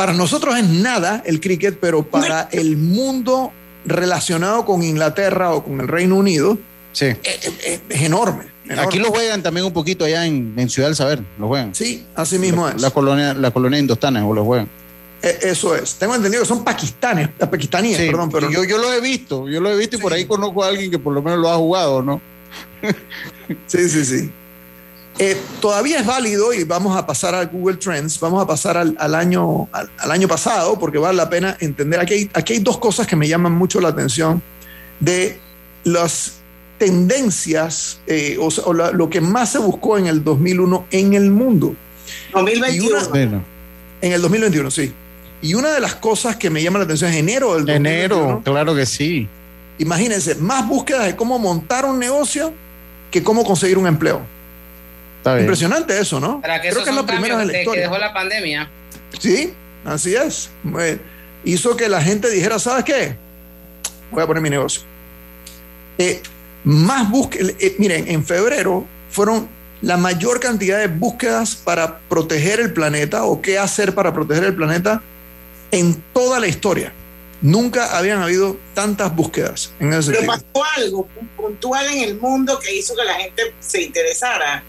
[0.02, 3.52] para nosotros es nada el cricket, pero para el mundo
[3.86, 6.58] relacionado con Inglaterra o con el Reino Unido,
[6.92, 7.06] Sí.
[7.06, 7.20] es,
[7.64, 8.46] es- es enorme.
[8.66, 8.82] enorme.
[8.82, 11.76] Aquí lo juegan también un poquito allá en, en Ciudad del Saber, lo juegan.
[11.76, 12.82] Sí, así mismo la, es.
[12.82, 14.68] La colonia, la colonia indostana, o lo juegan.
[15.22, 15.94] E- Eso es.
[15.94, 19.48] Tengo entendido que son pakistanes, eh, pakistaníes, Sí, perdón, pero yo, yo lo he visto,
[19.48, 21.48] yo lo he visto y por ahí conozco a alguien que por lo menos lo
[21.52, 22.20] ha jugado, ¿no?
[23.68, 24.32] Sí, sí, sí.
[25.20, 28.96] Eh, todavía es válido y vamos a pasar a Google Trends, vamos a pasar al,
[29.00, 32.00] al año, al, al año pasado porque vale la pena entender.
[32.00, 34.42] Aquí hay, aquí hay dos cosas que me llaman mucho la atención
[35.00, 35.40] de
[35.84, 36.36] las
[36.78, 41.14] tendencias eh, o, sea, o la- lo que más se buscó en el 2001 en
[41.14, 41.76] el mundo.
[42.34, 42.86] 2021.
[42.88, 43.44] Y una- Bueno,
[44.02, 44.94] en el 2021, sí.
[45.44, 48.16] Y una de las cosas que me llama la atención es enero del 2021.
[48.24, 49.28] enero, claro que sí.
[49.78, 52.54] Imagínense, más búsquedas de cómo montar un negocio
[53.10, 54.22] que cómo conseguir un empleo.
[55.22, 55.46] Está bien.
[55.46, 56.42] Impresionante eso, ¿no?
[56.42, 57.82] Para que Creo que es la primera en la de- que historia.
[57.84, 58.70] dejó la pandemia.
[59.20, 59.54] Sí,
[59.86, 60.50] así es.
[60.80, 60.98] Eh,
[61.44, 63.16] hizo que la gente dijera, ¿sabes qué?
[64.12, 64.82] Voy a poner mi negocio.
[66.00, 66.22] Eh,
[66.64, 67.54] más búsquedas.
[67.78, 69.48] miren, en febrero fueron
[69.84, 74.56] la mayor cantidad de búsquedas para proteger el planeta o qué hacer para proteger el
[74.56, 75.02] planeta
[75.72, 76.94] en toda la historia.
[77.44, 80.44] Nunca habían habido tantas búsquedas en ese Pero pasó
[80.78, 81.08] algo
[81.38, 84.64] puntual en el mundo que hizo que la gente se interesara.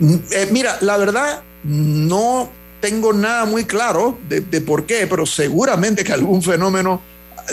[0.00, 6.12] Eh, mira, la verdad, no tengo nada muy claro de, por qué, pero seguramente que
[6.12, 7.00] algún fenómeno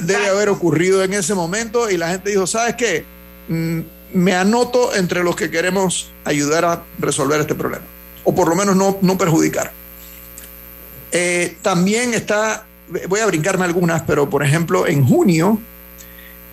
[0.04, 3.06] debe haber ocurrido en ese momento y la gente dijo, ¿sabes qué?
[3.48, 3.80] Mm,
[4.14, 7.84] me anoto entre los que queremos ayudar a resolver este problema,
[8.24, 9.72] o por lo menos no, no perjudicar.
[11.12, 12.66] Eh, también está,
[13.08, 15.60] voy a brincarme algunas, pero por ejemplo, en junio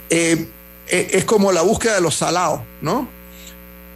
[0.08, 0.48] eh,
[0.86, 3.08] es como la búsqueda de los salados, ¿no?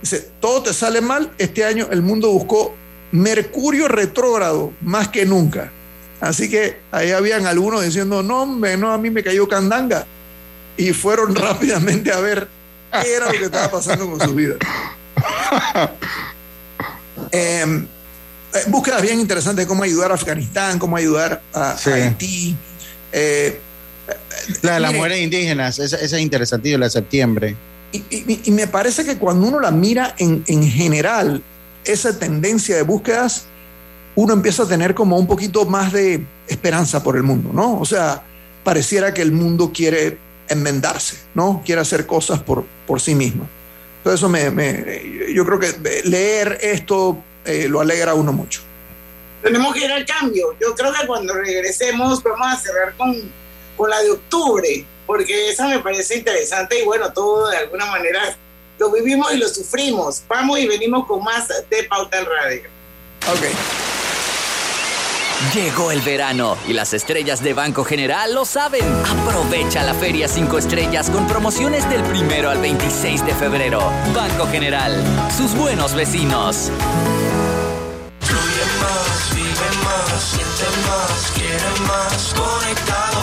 [0.00, 2.74] Dice, todo te sale mal, este año el mundo buscó
[3.12, 5.72] Mercurio retrógrado más que nunca.
[6.20, 10.06] Así que ahí habían algunos diciendo, no, hombre, no, a mí me cayó candanga.
[10.76, 12.48] Y fueron rápidamente a ver
[13.02, 14.56] qué era lo que estaba pasando con su vida.
[17.32, 17.86] Em,
[18.54, 22.54] eh, búsquedas bien interesantes de cómo ayudar a Afganistán, cómo ayudar a, Haití.
[23.10, 23.58] Eh,
[24.62, 27.56] la de las mujeres indígenas, esa, es interesantísima, la de septiembre.
[27.92, 31.42] Y, me parece que cuando uno la mira en, en general,
[31.84, 33.46] esa tendencia de búsquedas,
[34.16, 37.78] uno empieza a tener como un poquito más de esperanza por el mundo, ¿no?
[37.78, 38.22] O sea,
[38.64, 40.18] pareciera que el mundo quiere
[40.48, 41.62] enmendarse, ¿no?
[41.64, 43.46] Quiere hacer cosas por, por sí mismo.
[43.98, 48.60] Entonces eso me, yo creo que leer esto eh, lo alegra a uno mucho.
[49.42, 50.56] Tenemos que ir al cambio.
[50.60, 53.14] Yo creo que cuando regresemos vamos a cerrar con,
[53.76, 58.36] con la de octubre, porque esa me parece interesante y bueno, todo de alguna manera
[58.78, 60.22] lo vivimos y lo sufrimos.
[60.28, 62.62] Vamos y venimos con más de Pauta en Radio.
[63.32, 63.46] Ok.
[65.54, 68.84] Llegó el verano y las estrellas de Banco General lo saben.
[69.04, 73.80] Aprovecha la Feria 5 Estrellas con promociones del primero al 26 de febrero.
[74.14, 74.92] Banco General,
[75.36, 76.70] sus buenos vecinos.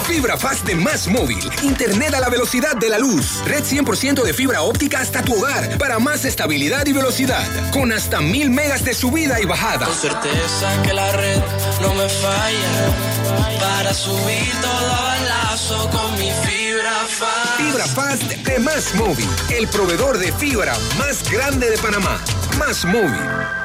[0.06, 1.50] Fibra Fast de Más Móvil.
[1.64, 3.44] Internet a la velocidad de la luz.
[3.46, 7.46] Red 100% de fibra óptica hasta tu hogar para más estabilidad y velocidad.
[7.72, 9.86] Con hasta mil megas de subida y bajada.
[9.86, 11.42] Con certeza que la red
[11.82, 13.60] no me falla.
[13.60, 17.58] Para subir todo el lazo con mi fibra fast.
[17.58, 19.30] Fibra Fast de Más Móvil.
[19.50, 22.20] El proveedor de fibra más grande de Panamá.
[22.58, 23.62] Más Móvil.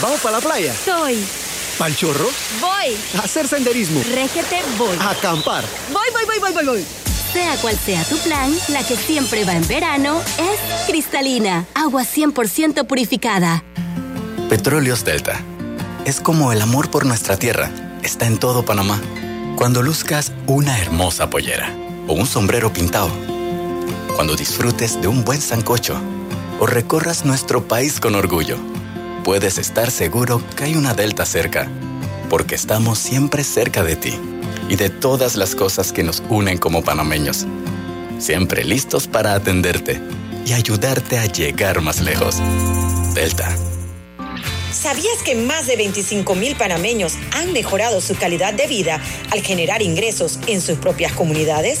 [0.00, 0.74] ¿Vamos para la playa?
[0.74, 1.24] Soy.
[1.76, 2.28] ¿Pal chorro?
[2.60, 2.96] Voy.
[3.16, 4.00] A hacer senderismo.
[4.14, 4.96] Régete, voy.
[5.00, 5.64] A acampar.
[5.92, 6.86] Voy, voy, voy, voy, voy, voy.
[7.32, 12.86] Sea cual sea tu plan, la que siempre va en verano es cristalina, agua 100%
[12.86, 13.64] purificada.
[14.48, 15.40] Petróleos Delta.
[16.04, 17.70] Es como el amor por nuestra tierra.
[18.02, 19.00] Está en todo Panamá.
[19.56, 21.74] Cuando luzcas una hermosa pollera
[22.06, 23.10] o un sombrero pintado.
[24.14, 26.00] Cuando disfrutes de un buen sancocho
[26.60, 28.58] o recorras nuestro país con orgullo
[29.28, 31.70] puedes estar seguro que hay una Delta cerca,
[32.30, 34.18] porque estamos siempre cerca de ti
[34.70, 37.44] y de todas las cosas que nos unen como panameños.
[38.18, 40.00] Siempre listos para atenderte
[40.46, 42.36] y ayudarte a llegar más lejos.
[43.12, 43.54] Delta.
[44.72, 48.98] ¿Sabías que más de 25 mil panameños han mejorado su calidad de vida
[49.30, 51.80] al generar ingresos en sus propias comunidades?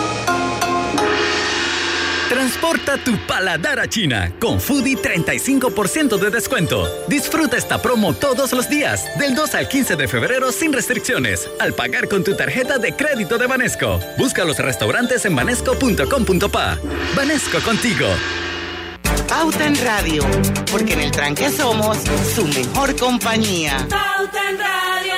[2.31, 6.87] Transporta tu paladar a China con Foodie 35% de descuento.
[7.09, 11.73] Disfruta esta promo todos los días, del 2 al 15 de febrero sin restricciones, al
[11.73, 13.99] pagar con tu tarjeta de crédito de Banesco.
[14.17, 16.77] Busca los restaurantes en banesco.com.pa.
[17.17, 18.07] Banesco contigo.
[19.27, 20.23] Pauta en Radio,
[20.71, 21.97] porque en el tranque somos
[22.33, 23.75] su mejor compañía.
[23.89, 25.15] Pauta en Radio.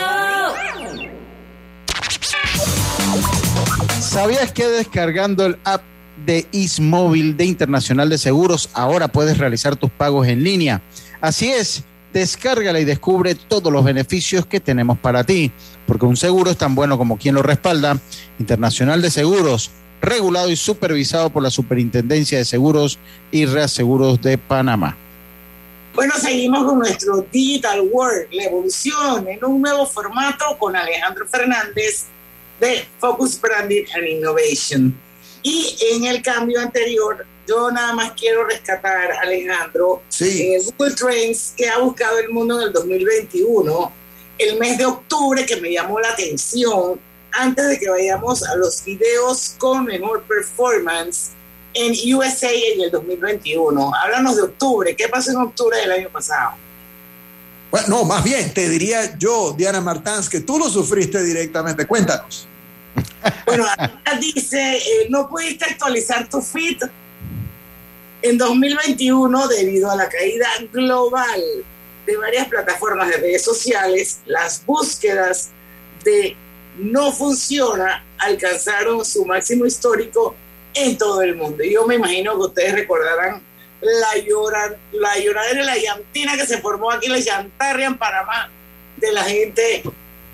[4.02, 5.93] ¿Sabías que descargando el app
[6.26, 10.82] de Ismóvil de Internacional de Seguros ahora puedes realizar tus pagos en línea?
[11.22, 15.52] Así es, descárgala y descubre todos los beneficios que tenemos para ti,
[15.88, 17.98] porque un seguro es tan bueno como quien lo respalda.
[18.40, 19.72] Internacional de Seguros,
[20.02, 23.00] regulado y supervisado por la Superintendencia de Seguros
[23.32, 24.98] y Reaseguros de Panamá.
[25.96, 32.06] Bueno, seguimos con nuestro Digital World, la evolución en un nuevo formato con Alejandro Fernández
[32.60, 34.96] de Focus Branding and Innovation.
[35.44, 41.54] Y en el cambio anterior, yo nada más quiero rescatar, Alejandro, en el Google Trends
[41.56, 43.92] que ha buscado el mundo en el 2021,
[44.38, 47.00] el mes de octubre que me llamó la atención,
[47.34, 51.32] antes de que vayamos a los videos con mejor performance
[51.74, 53.92] en USA en el 2021.
[53.96, 56.52] Háblanos de octubre, ¿qué pasó en octubre del año pasado?
[57.72, 61.88] Bueno, no, más bien, te diría yo, Diana Martans, que tú lo sufriste directamente.
[61.88, 62.48] Cuéntanos.
[63.46, 63.66] Bueno,
[64.20, 66.78] dice, eh, no pudiste actualizar tu feed
[68.22, 71.42] en 2021 debido a la caída global
[72.06, 74.20] de varias plataformas de redes sociales.
[74.26, 75.50] Las búsquedas
[76.04, 76.36] de
[76.78, 80.36] no funciona alcanzaron su máximo histórico
[80.74, 81.64] en todo el mundo.
[81.64, 83.42] Yo me imagino que ustedes recordarán
[83.82, 88.50] la, llora, la lloradera y la llantina que se formó aquí la Llantarria en Panamá
[88.98, 89.84] de la gente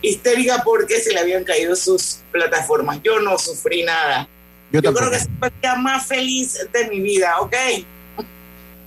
[0.01, 2.99] histérica porque se le habían caído sus plataformas.
[3.03, 4.27] Yo no sufrí nada.
[4.71, 7.53] Yo, Yo creo que fue el día más feliz de mi vida, ¿ok?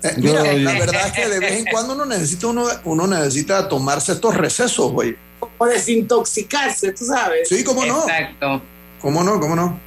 [0.05, 3.69] Eh, mira, la verdad es que de vez en cuando uno necesita, uno, uno necesita
[3.69, 5.17] tomarse estos recesos, güey.
[5.59, 7.49] O desintoxicarse, tú sabes.
[7.49, 8.03] Sí, cómo no.
[8.03, 8.63] Exacto.
[9.01, 9.39] ¿Cómo no?
[9.41, 9.79] ¿Cómo no?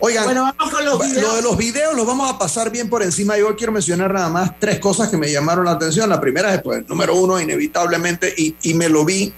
[0.00, 1.22] Oigan, Bueno, vamos con los videos.
[1.22, 3.38] lo de los videos los vamos a pasar bien por encima.
[3.38, 6.08] Yo quiero mencionar nada más tres cosas que me llamaron la atención.
[6.10, 9.32] La primera es, pues, número uno, inevitablemente, y, y me lo vi.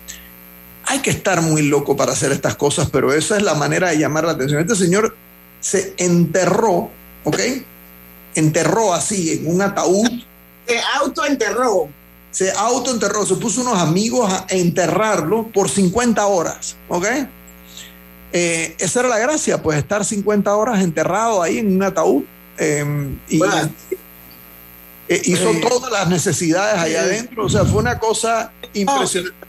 [0.86, 3.98] Hay que estar muy loco para hacer estas cosas, pero esa es la manera de
[3.98, 4.60] llamar la atención.
[4.60, 5.16] Este señor
[5.60, 6.90] se enterró,
[7.24, 7.38] ¿ok?
[8.34, 10.08] Enterró así en un ataúd.
[10.66, 11.88] Se autoenterró.
[12.30, 17.06] Se autoenterró, se puso unos amigos a enterrarlo por 50 horas, ¿ok?
[18.32, 22.22] Eh, esa era la gracia, pues estar 50 horas enterrado ahí en un ataúd.
[22.58, 22.84] eh,
[23.28, 23.38] y
[25.08, 25.60] eh, hizo Eh.
[25.68, 27.08] todas las necesidades allá Sí.
[27.10, 27.44] adentro.
[27.44, 29.45] O sea, fue una cosa impresionante.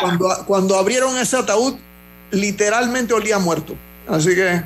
[0.00, 1.74] Cuando, cuando abrieron ese ataúd,
[2.30, 3.74] literalmente olía muerto.
[4.06, 4.62] Así que,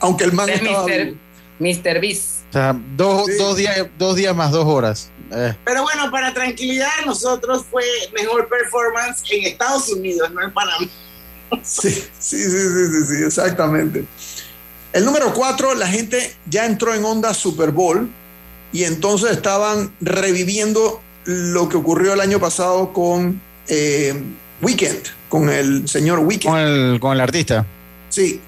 [0.00, 1.04] aunque el man Es estaba Mr.
[1.04, 1.16] vivo.
[1.58, 2.00] Mr.
[2.00, 2.24] Beast.
[2.50, 5.10] O sea, dos, dos, días, dos días más dos horas.
[5.30, 10.52] Eh, Pero bueno, para tranquilidad de nosotros fue mejor performance en Estados Unidos, no en
[10.52, 10.86] Panamá.
[11.62, 14.04] Sí, sí, sí, sí, sí, sí, exactamente.
[14.92, 18.10] El número cuatro, la gente ya entró en onda Super Bowl
[18.72, 23.40] y entonces estaban reviviendo lo que ocurrió el año pasado con
[23.74, 24.14] eh,
[24.60, 26.52] Weekend, con el señor Weekend.
[26.54, 27.64] con, el, con el artista.
[28.10, 28.38] Sí.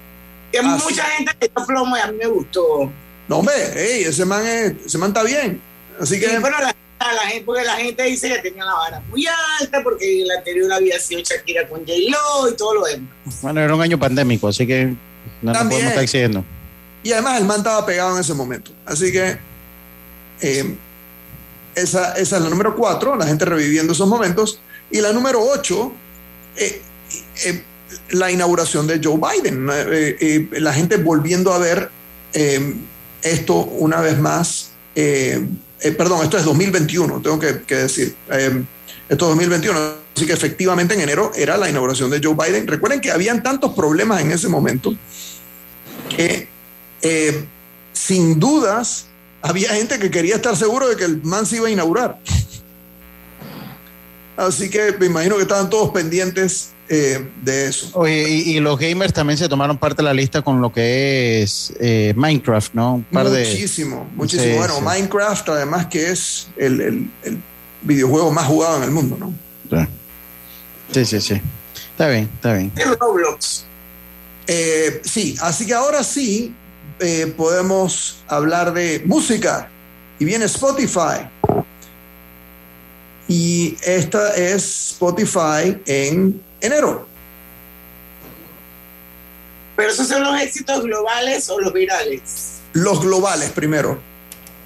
[0.51, 2.91] Que Así- mucha gente le dio plomo y a mí me gustó.
[3.27, 5.59] No, hombre, ey, ese, man es- ese man está bien.
[5.99, 6.27] Así que.
[6.29, 6.75] Sí, bueno, la,
[7.13, 9.25] la gente, porque la gente dice que tenía la vara muy
[9.59, 13.09] alta porque el anterior había sido Shakira con J-Lo y todo lo demás.
[13.41, 14.95] Bueno, era un año pandémico, así que no
[15.41, 15.69] nos También.
[15.81, 16.45] podemos estar exigiendo.
[17.03, 18.71] Y además el man estaba pegado en ese momento.
[18.85, 19.37] Así que
[20.41, 20.75] eh,
[21.75, 24.59] esa, esa es la número cuatro, la gente reviviendo esos momentos.
[24.91, 25.91] Y la número ocho,
[26.55, 26.81] eh,
[27.45, 27.63] eh,
[28.11, 29.69] la inauguración de Joe Biden.
[29.71, 31.89] Eh, eh, la gente volviendo a ver
[32.33, 32.75] eh,
[33.21, 34.71] esto una vez más.
[34.95, 35.45] Eh,
[35.97, 38.15] perdón, esto es 2021, tengo que, decir.
[38.29, 38.65] Esto
[39.09, 40.05] es 2021.
[40.15, 42.67] Así que efectivamente en enero era la inauguración de Joe Biden.
[42.67, 44.95] Recuerden que habían tantos problemas en ese momento
[46.15, 46.47] que
[47.91, 49.07] sin dudas
[49.41, 52.19] había gente que quería estar seguro de que el man se iba a inaugurar.
[54.37, 57.89] Así que me imagino que estaban todos pendientes eh, de eso.
[57.93, 61.41] Oye, y, y los gamers también se tomaron parte de la lista con lo que
[61.41, 62.95] es eh, Minecraft, ¿no?
[62.95, 64.51] Un par de- muchísimo, muchísimo.
[64.53, 64.81] Sí, bueno, sí.
[64.83, 67.37] Minecraft además que es el, el- el
[67.81, 69.33] videojuego más jugado en el mundo, ¿no?
[70.91, 71.41] Sí, sí, sí.
[71.91, 72.71] Está bien, está bien.
[72.99, 73.65] Roblox.
[74.47, 76.53] Eh, sí, así que ahora sí
[77.37, 79.69] podemos hablar de música.
[80.19, 81.27] Y viene Spotify.
[83.27, 87.07] Y esta es Spotify en enero.
[89.75, 92.59] Pero esos son los éxitos globales o los virales.
[92.73, 93.99] Los globales primero.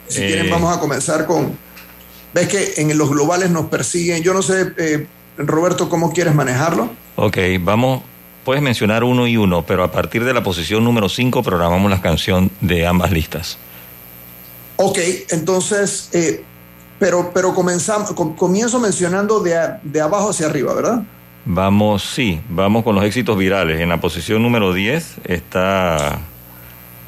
[0.08, 0.28] Si Eh.
[0.28, 1.58] quieren, vamos a comenzar con.
[2.34, 4.22] Ves que en los globales nos persiguen.
[4.22, 5.08] Yo no sé, eh,
[5.38, 6.90] Roberto, cómo quieres manejarlo.
[7.16, 8.04] Ok, vamos.
[8.46, 12.02] Puedes mencionar uno y uno, pero a partir de la posición número 5 programamos la
[12.02, 13.58] canción de ambas listas.
[14.78, 14.98] Ok,
[15.30, 16.44] entonces, eh,
[17.00, 21.02] pero, pero comenzamos, com- comienzo mencionando de, a- de abajo hacia arriba, ¿verdad?
[21.46, 23.80] Vamos, sí, vamos con los éxitos virales.
[23.80, 26.20] En la posición número 10 está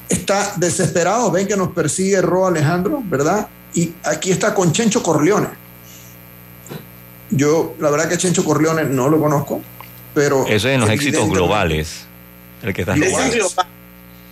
[0.08, 3.48] Está desesperado, ven que nos persigue Ro Alejandro, ¿verdad?
[3.74, 5.46] Y aquí está con Chencho Corleone.
[7.30, 9.62] Yo, la verdad que Chencho Corleone no lo conozco,
[10.12, 10.44] pero...
[10.46, 12.04] Eso es en los éxitos globales.
[12.62, 13.56] El que está Globales.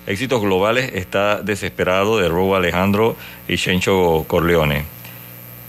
[0.07, 3.17] Éxitos globales está Desesperado de Robo Alejandro
[3.49, 4.85] y Chencho Corleone.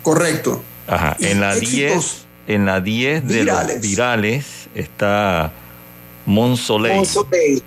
[0.01, 0.63] Correcto.
[0.87, 1.15] Ajá.
[1.19, 3.73] En la éxitos 10, en la 10 de virales.
[3.75, 4.45] los virales
[4.75, 5.51] está
[6.25, 6.95] Monsoleil.
[6.97, 7.63] Monsoleil.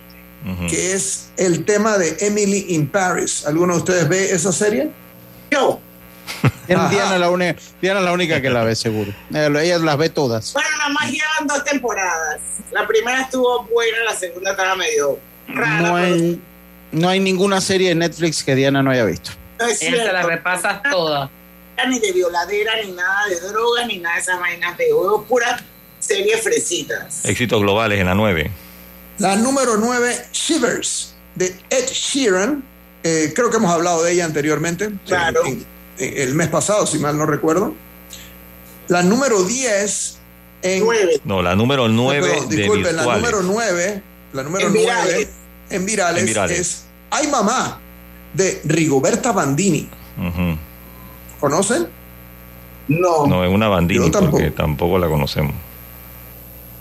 [0.68, 3.46] Que es el tema de Emily in Paris.
[3.46, 4.90] ¿Alguno de ustedes ve esa serie?
[5.50, 5.80] Yo.
[6.66, 9.10] Diana, Diana es la única, Diana es la única que la ve, seguro.
[9.32, 10.52] Eh, Ella las ve todas.
[10.52, 12.40] Bueno, nada más llevan dos temporadas.
[12.70, 15.18] La primera estuvo buena, la segunda estaba medio
[15.48, 15.80] rara.
[15.80, 16.40] No hay,
[16.92, 19.30] no hay ninguna serie de Netflix que Diana no haya visto.
[19.58, 21.30] no es Ella se la repasas toda.
[21.88, 25.24] Ni de violadera, ni nada de droga, ni nada de esas vainas de juego.
[25.24, 25.62] Pura
[25.98, 27.24] serie fresitas.
[27.24, 28.50] Éxitos globales en la 9.
[29.18, 32.64] La número 9, Shivers, de Ed Sheeran.
[33.02, 34.90] Eh, creo que hemos hablado de ella anteriormente.
[35.06, 35.44] Claro.
[35.44, 35.64] En-
[35.98, 37.74] en- el mes pasado, si mal no recuerdo.
[38.88, 40.18] La número 10
[40.62, 40.84] en...
[41.24, 44.02] No, la número 9 Perdón, de disculpen, la número 9,
[44.32, 45.28] la número En 9 virales.
[45.70, 46.58] en virales, En virales.
[46.60, 47.80] es Ay Mamá,
[48.32, 49.88] de Rigoberta Bandini.
[50.18, 50.58] Ujú.
[51.40, 51.88] ¿Conocen?
[52.88, 53.26] No.
[53.26, 54.30] No, es una tampoco.
[54.30, 55.54] porque tampoco la conocemos.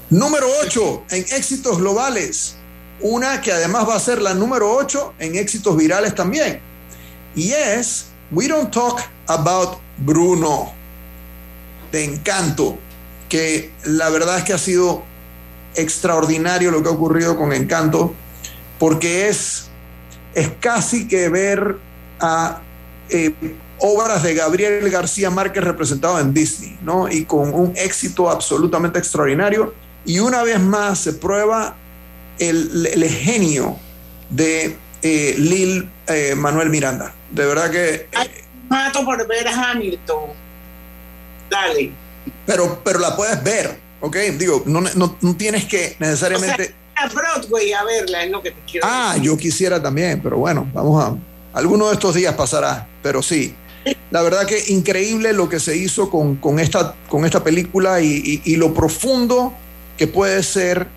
[0.10, 2.58] Número 8 en éxitos globales.
[3.02, 6.60] Una que además va a ser la número 8 en éxitos virales también.
[7.36, 10.74] Y es We Don't Talk About Bruno.
[11.92, 12.78] De Encanto.
[13.30, 15.04] Que la verdad es que ha sido
[15.76, 18.14] extraordinario lo que ha ocurrido con Encanto.
[18.78, 19.70] Porque es,
[20.36, 21.78] es casi que ver
[22.20, 22.62] a
[23.10, 23.34] eh,
[23.86, 27.10] obras de Gabriel García Márquez representado en Disney, ¿no?
[27.12, 29.74] Y con un éxito absolutamente extraordinario.
[30.06, 31.76] Y una vez más se prueba
[32.40, 33.78] el, el genio
[34.30, 37.14] de eh, Lil eh, Manuel Miranda.
[37.30, 38.08] De verdad que.
[38.70, 40.30] Mato por ver a Hamilton.
[41.50, 41.92] Dale.
[42.46, 44.16] Pero, pero la puedes ver, ¿ok?
[44.38, 46.64] Digo, no, no, no tienes que necesariamente.
[46.64, 49.24] O sea, a Broadway a verla es lo que te quiero Ah, decir.
[49.24, 51.16] yo quisiera también, pero bueno, vamos a.
[51.58, 53.54] Alguno de estos días pasará, pero sí.
[54.12, 58.08] La verdad que increíble lo que se hizo con, con esta, con esta película y,
[58.24, 59.54] y- y lo profundo
[59.98, 60.88] que puede ser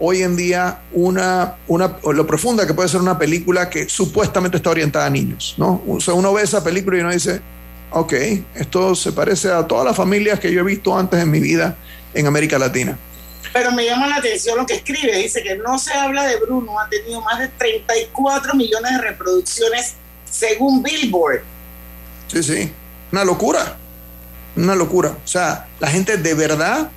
[0.00, 4.70] hoy en día una, una, lo profunda que puede ser una película que supuestamente está
[4.70, 5.82] orientada a niños, ¿no?
[5.88, 7.40] O sea, uno ve esa película y uno dice,
[7.92, 8.12] ok,
[8.56, 11.76] esto se parece a todas las familias que yo he visto antes en mi vida
[12.12, 12.98] en América Latina.
[13.52, 15.16] Pero me llama la atención lo que escribe.
[15.16, 16.78] Dice que no se habla de Bruno.
[16.80, 19.94] Ha tenido más de 34 millones de reproducciones
[20.28, 21.42] según Billboard.
[22.28, 22.72] Sí, sí.
[23.12, 23.76] Una locura.
[24.56, 25.10] Una locura.
[25.24, 26.90] O sea, la gente de verdad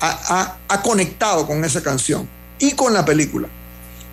[0.00, 2.28] ha, ha- ha conectado con esa canción
[2.58, 3.48] y con la película.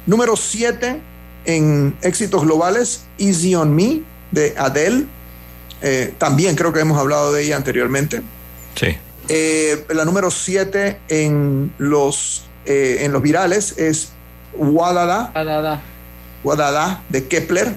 [0.06, 1.02] Número 7
[1.46, 4.02] en éxitos globales, Easy on Me,
[4.32, 5.06] de Adele.
[5.82, 8.22] Eh, también creo que hemos hablado de ella anteriormente.
[8.76, 8.98] Sí.
[9.30, 14.10] Eh, la número 7 en los, eh, en los virales es
[14.54, 15.32] Wadada,
[16.44, 17.76] Wadada de Kepler.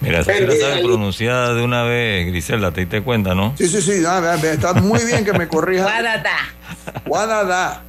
[0.00, 3.54] Mira, esa sí la sabe pronunciar de una vez, Griselda, te diste cuenta, ¿no?
[3.56, 5.84] Sí, sí, sí, está muy bien que me corrija.
[5.84, 6.36] Guadata.
[7.06, 7.82] Wadada.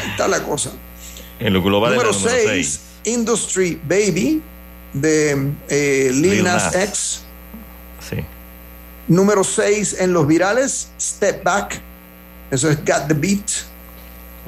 [0.00, 0.70] Ahí está la cosa.
[1.40, 4.42] En lo global Número es la número 6, Industry Baby
[4.92, 6.74] de eh, Lil, Lil Nas Nas.
[6.74, 7.22] X.
[8.08, 8.24] Sí.
[9.08, 11.80] Número 6 en los virales, Step Back
[12.50, 13.67] Eso es Got the Beat.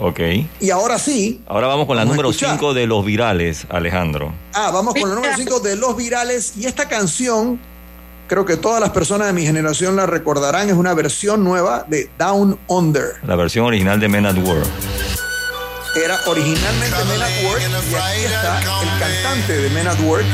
[0.00, 0.20] Ok.
[0.60, 1.42] Y ahora sí.
[1.46, 2.52] Ahora vamos con la Vamos a número escuchar.
[2.58, 4.32] 5 de los virales, Alejandro.
[4.54, 6.54] Ah, vamos con el número 5 de los virales.
[6.56, 7.60] Y esta canción,
[8.26, 12.10] creo que todas las personas de mi generación la recordarán, es una versión nueva de
[12.18, 13.16] Down Under.
[13.26, 14.66] La versión original de Men at Work.
[16.02, 20.24] Era originalmente Men at Work y aquí está el cantante de Men at Work,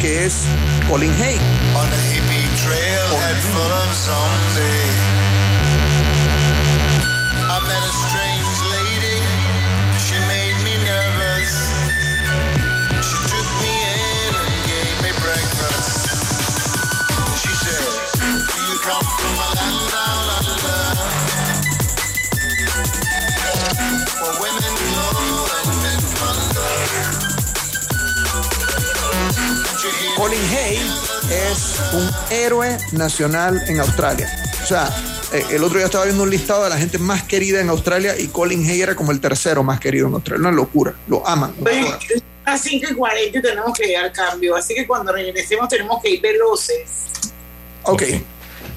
[0.00, 0.42] que es
[0.88, 1.38] Colin Hay.
[2.62, 4.85] trailhead full of zombies.
[30.16, 30.78] Colin Hay
[31.30, 34.28] es un héroe nacional en Australia.
[34.62, 34.88] O sea,
[35.32, 38.18] eh, el otro día estaba viendo un listado de la gente más querida en Australia
[38.18, 40.48] y Colin Hay era como el tercero más querido en Australia.
[40.48, 40.94] Una locura.
[41.06, 41.54] Lo aman.
[41.60, 41.98] adoran.
[42.44, 46.10] a 5 y 40 tenemos que llegar al cambio, así que cuando regresemos tenemos que
[46.10, 47.10] ir veloces.
[47.82, 48.02] Ok,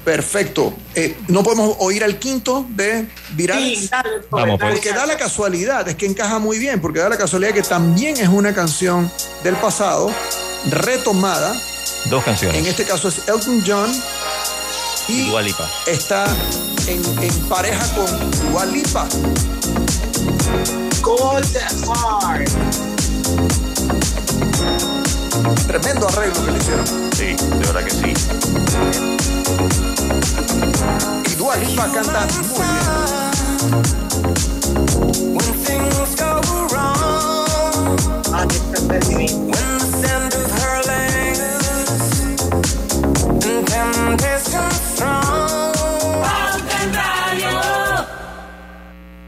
[0.04, 0.74] perfecto.
[0.94, 3.78] Eh, no podemos oír al quinto de Virales.
[3.78, 4.74] Sí, dale, Vamos, pues.
[4.74, 8.16] Porque da la casualidad, es que encaja muy bien, porque da la casualidad que también
[8.16, 9.10] es una canción
[9.42, 10.12] del pasado,
[10.70, 11.54] retomada.
[12.08, 12.58] Dos canciones.
[12.58, 13.90] En este caso es Elton John
[15.08, 15.30] y
[15.86, 16.26] está
[16.86, 19.08] en, en pareja con Dua Lipa.
[21.02, 21.56] Cold
[21.88, 22.48] Hard.
[25.66, 26.86] Tremendo arreglo que le hicieron.
[27.16, 28.14] Sí, de verdad que sí.
[31.26, 33.00] Y Dua Lipa canta muy bien.
[35.34, 36.40] When things go
[36.70, 37.98] wrong,
[38.30, 38.90] when the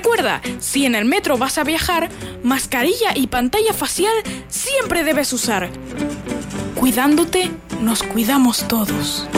[0.00, 2.08] Recuerda, si en el metro vas a viajar,
[2.42, 4.14] mascarilla y pantalla facial
[4.48, 5.68] siempre debes usar.
[6.74, 7.50] Cuidándote,
[7.82, 9.28] nos cuidamos todos.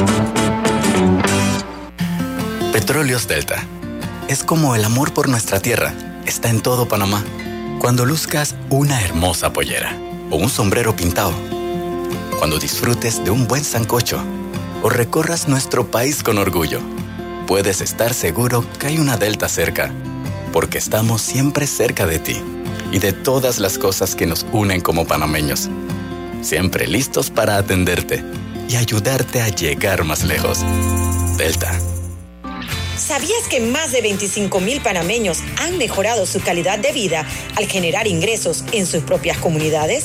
[2.73, 3.67] Petróleos Delta.
[4.29, 5.95] Es como el amor por nuestra tierra.
[6.27, 7.25] Está en todo Panamá.
[7.81, 9.99] Cuando luzcas una hermosa pollera
[10.31, 11.33] o un sombrero pintado.
[12.39, 14.23] Cuando disfrutes de un buen sancocho
[14.85, 16.79] o recorras nuestro país con orgullo.
[17.49, 19.93] Puedes estar seguro que hay una Delta cerca,
[20.53, 22.43] porque estamos siempre cerca de ti
[22.93, 25.69] y de todas las cosas que nos unen como panameños.
[26.43, 28.23] Siempre listos para atenderte
[28.69, 30.61] y ayudarte a llegar más lejos.
[31.37, 31.79] Delta.
[32.97, 37.27] ¿Sabías que más de 25 mil panameños han mejorado su calidad de vida
[37.57, 40.05] al generar ingresos en sus propias comunidades?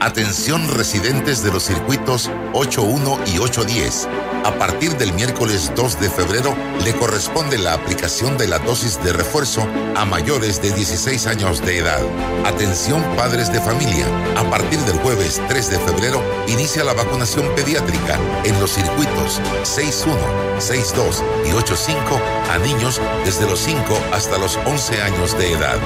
[0.00, 4.08] Atención residentes de los circuitos 81 y 810.
[4.44, 9.12] A partir del miércoles 2 de febrero le corresponde la aplicación de la dosis de
[9.12, 12.00] refuerzo a mayores de 16 años de edad.
[12.46, 14.06] Atención padres de familia.
[14.36, 20.16] A partir del jueves 3 de febrero inicia la vacunación pediátrica en los circuitos 61,
[20.60, 22.20] 62 y 85
[22.50, 23.80] a niños desde los 5
[24.12, 25.76] hasta los 11 años de edad.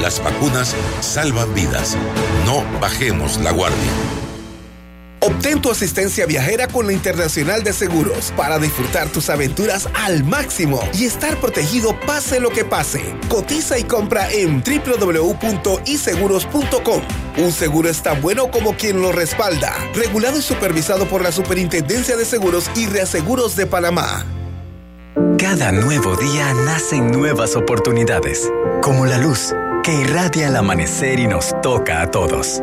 [0.00, 1.96] Las vacunas salvan vidas.
[2.44, 3.52] No bajemos la
[5.22, 10.80] Obtén tu asistencia viajera con la Internacional de Seguros para disfrutar tus aventuras al máximo
[10.94, 13.02] y estar protegido pase lo que pase.
[13.28, 17.02] Cotiza y compra en www.iseguros.com.
[17.36, 19.74] Un seguro es tan bueno como quien lo respalda.
[19.94, 24.24] Regulado y supervisado por la Superintendencia de Seguros y Reaseguros de Panamá.
[25.38, 28.50] Cada nuevo día nacen nuevas oportunidades,
[28.82, 29.52] como la luz
[29.82, 32.62] que irradia el amanecer y nos toca a todos.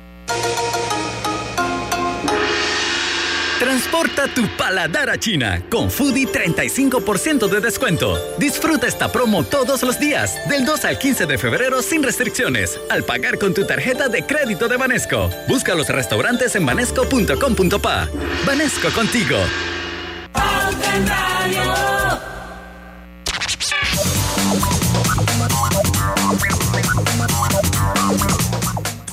[3.71, 8.17] Transporta tu paladar a China con Foodie 35% de descuento.
[8.37, 13.05] Disfruta esta promo todos los días, del 2 al 15 de febrero sin restricciones, al
[13.05, 15.29] pagar con tu tarjeta de crédito de Banesco.
[15.47, 18.09] Busca los restaurantes en banesco.com.pa.
[18.45, 19.37] Banesco contigo.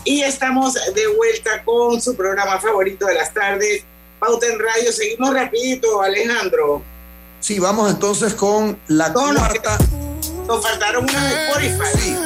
[0.05, 3.85] Y estamos de vuelta con su programa favorito de las tardes,
[4.19, 4.93] Pauta en Radio.
[4.93, 6.83] Seguimos rapidito, Alejandro.
[7.41, 9.79] Sí, vamos entonces con la No, cuarta.
[10.47, 11.99] Nos faltaron una de Spotify.
[12.01, 12.17] Sí.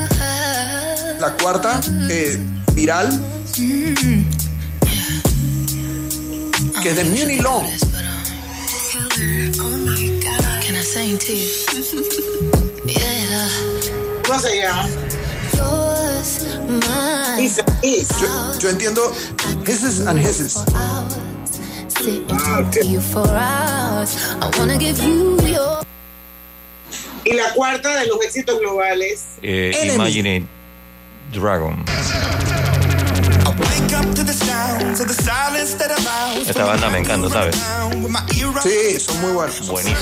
[1.19, 1.81] La cuarta,
[2.11, 2.39] eh,
[2.73, 3.09] viral,
[6.83, 7.67] que es de Muni Long.
[14.27, 14.89] ¿Cómo se llama?
[18.21, 19.13] Yo, yo entiendo
[19.67, 20.57] hisses and hisses.
[27.25, 29.25] Y la cuarta de los éxitos globales.
[29.43, 29.93] Eh.
[29.95, 30.47] Imagine
[31.33, 31.85] Dragon.
[36.49, 37.57] Esta banda me encanta, ¿sabes?
[38.63, 39.69] Sí, son muy buenos.
[39.69, 39.99] Buenísimo.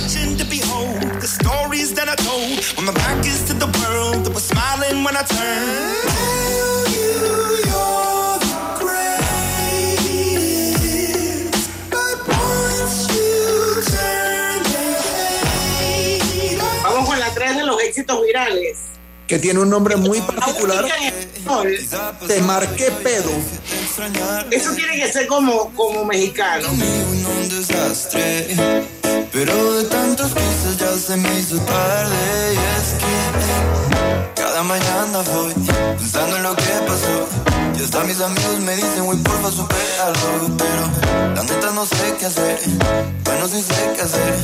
[17.61, 18.79] De los éxitos virales.
[19.27, 20.85] que tiene un nombre muy particular.
[21.01, 22.27] En.
[22.27, 23.31] Te marqué pedo.
[24.51, 26.69] Eso tiene que ser como, como mexicano.
[26.71, 28.49] un desastre.
[29.33, 32.55] Pero de tantas cosas ya se me hizo tarde.
[32.55, 35.55] Y es que cada mañana voy
[35.97, 37.50] pensando en lo que pasó.
[37.81, 40.55] Y hasta mis amigos me dicen, güey, porfa, supéralo.
[40.59, 42.59] Pero la neta no sé qué hacer.
[43.25, 44.35] Bueno, sí sé qué hacer.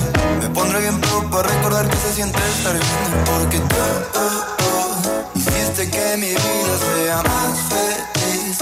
[0.40, 3.24] Me pondré bien pro para recordar que se siente estar bien.
[3.26, 3.76] Porque tú
[4.14, 8.58] oh, hiciste que mi vida sea más feliz.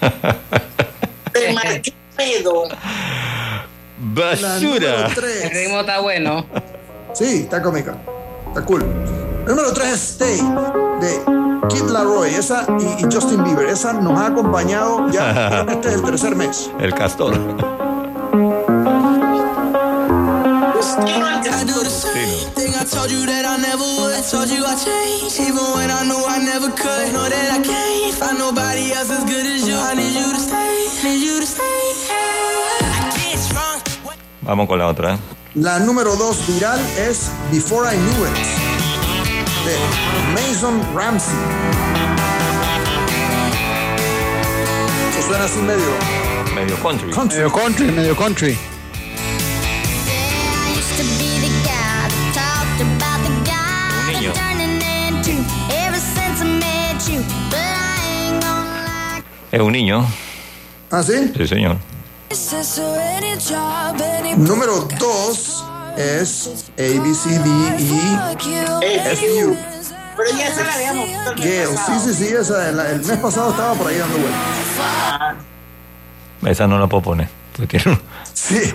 [1.34, 2.68] Te marqué pedo.
[3.98, 5.08] Basura.
[5.08, 6.46] El ritmo está bueno.
[7.12, 7.94] Sí, está cómica.
[8.48, 8.82] Está cool.
[9.46, 10.40] Número 3 es Stay
[11.00, 11.20] de
[11.68, 13.68] Kid Laroi esa y, y Justin Bieber.
[13.68, 15.66] Esa nos ha acompañado ya.
[15.68, 16.70] este es el tercer mes.
[16.80, 17.34] El castor.
[22.84, 24.14] Told you that I never would.
[24.14, 27.12] I told you I changed, even when I knew I never could.
[27.14, 29.74] Know that I can't find nobody else as good as you.
[29.74, 31.64] I need you to stay, need you to stay.
[31.64, 33.80] I get strong.
[34.42, 35.14] Vamos con la otra.
[35.14, 35.18] ¿eh?
[35.54, 38.63] La número 2 viral es Before I Knew It
[39.64, 39.76] de
[40.34, 41.34] Mason Ramsey.
[45.10, 47.10] Eso suena así medio Medio country.
[47.10, 47.38] country.
[47.38, 48.58] Medio country, medio country.
[54.06, 54.32] Un niño.
[59.50, 60.06] Es un niño.
[60.90, 61.32] ¿Ah, sí?
[61.36, 61.76] Sí, señor.
[64.36, 65.64] Número 2
[65.96, 67.48] es A, B, C, D,
[68.82, 69.56] E, F, U.
[70.16, 71.66] Pero ya se la habíamos visto el mes Gale.
[71.66, 72.00] Sí, pasado.
[72.00, 72.26] sí, sí.
[72.34, 75.36] Esa, el, el mes pasado estaba por ahí dando vueltas.
[76.46, 77.28] Esa no la puedo poner.
[77.56, 78.74] porque tiene un- Sí.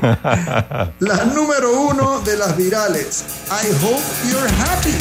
[0.99, 3.23] La número uno de las virales.
[3.51, 4.95] I hope you're happy.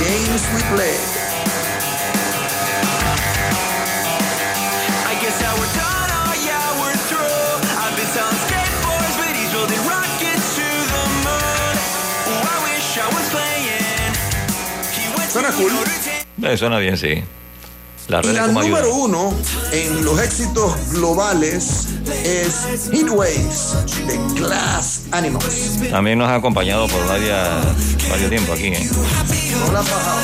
[0.00, 0.96] Games we play.
[5.06, 5.42] I guess
[15.68, 16.50] Liverpool.
[16.50, 17.22] Eh, suena bien, sí.
[18.08, 18.94] La, y la número ayuda.
[18.94, 19.34] uno
[19.70, 21.86] en los éxitos globales
[22.24, 25.78] es Heatwaves de Class Animals.
[25.90, 27.64] También nos ha acompañado por varias,
[28.10, 28.66] varios tiempo aquí.
[28.68, 28.90] ¿eh?
[29.66, 30.22] No la han bajado.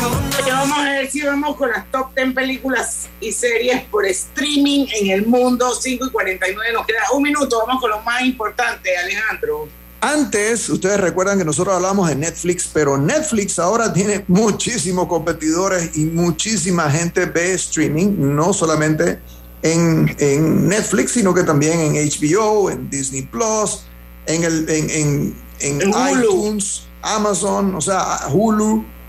[0.00, 1.24] Sometimes all I think about is you.
[1.24, 5.74] Late vamos con las top 10 películas y series por streaming en el mundo.
[5.74, 7.62] 5 y 49 nos queda un minuto.
[7.66, 9.68] Vamos con lo más importante, Alejandro.
[10.00, 16.04] Antes, ustedes recuerdan que nosotros hablamos de Netflix, pero Netflix ahora tiene muchísimos competidores y
[16.06, 19.20] muchísima gente ve streaming, no solamente
[19.62, 23.82] en, en Netflix, sino que también en HBO, en Disney Plus,
[24.24, 25.36] en, el, en, en,
[25.82, 28.99] en iTunes, Amazon, o sea, Hulu.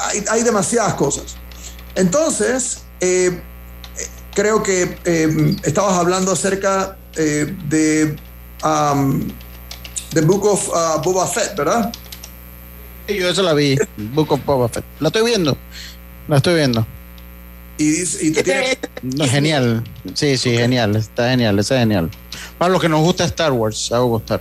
[0.00, 1.36] Hay, hay demasiadas cosas.
[1.94, 3.40] Entonces, eh,
[4.34, 8.16] creo que eh, estabas hablando acerca eh, de
[8.64, 9.28] um,
[10.12, 11.92] The Book of uh, Boba Fett, ¿verdad?
[13.06, 14.84] Sí, Yo esa la vi, Book of Boba Fett.
[15.00, 15.56] La estoy viendo.
[16.28, 16.86] La estoy viendo.
[17.76, 19.84] Y, dice- y te tiene- No, genial.
[20.14, 20.94] Sí, sí, genial.
[20.96, 22.10] Está genial, está genial.
[22.58, 24.40] Para los que nos gusta Star Wars, a gustar.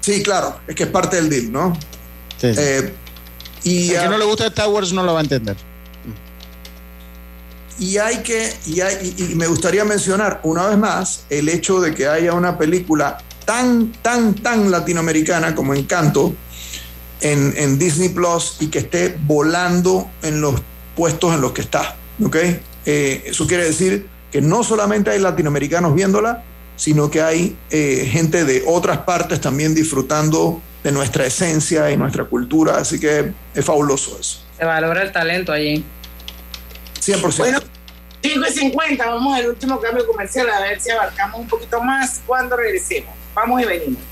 [0.00, 1.74] Sí, claro, es que es parte del deal, ¿no?
[2.38, 2.60] Sí, sí.
[2.60, 2.94] Eh,
[3.64, 5.56] y, El que no le gusta Star Wars no lo va a entender.
[7.78, 11.94] y hay que, y, hay- y me gustaría mencionar una vez más el hecho de
[11.94, 16.32] que haya una película tan, tan, tan latinoamericana como Encanto
[17.20, 20.54] en, en Disney Plus y que esté volando en los
[20.96, 22.36] puestos en los que está, ¿ok?
[22.84, 26.44] Eh, eso quiere decir que no solamente hay latinoamericanos viéndola,
[26.76, 32.24] sino que hay eh, gente de otras partes también disfrutando de nuestra esencia y nuestra
[32.24, 34.40] cultura, así que es fabuloso eso.
[34.58, 35.84] Se valora el talento allí.
[37.00, 37.38] 100%.
[37.38, 37.58] Bueno,
[38.22, 42.20] 5 y 50, vamos al último cambio comercial a ver si abarcamos un poquito más
[42.26, 43.14] cuando regresemos.
[43.34, 44.11] Vamos y venimos.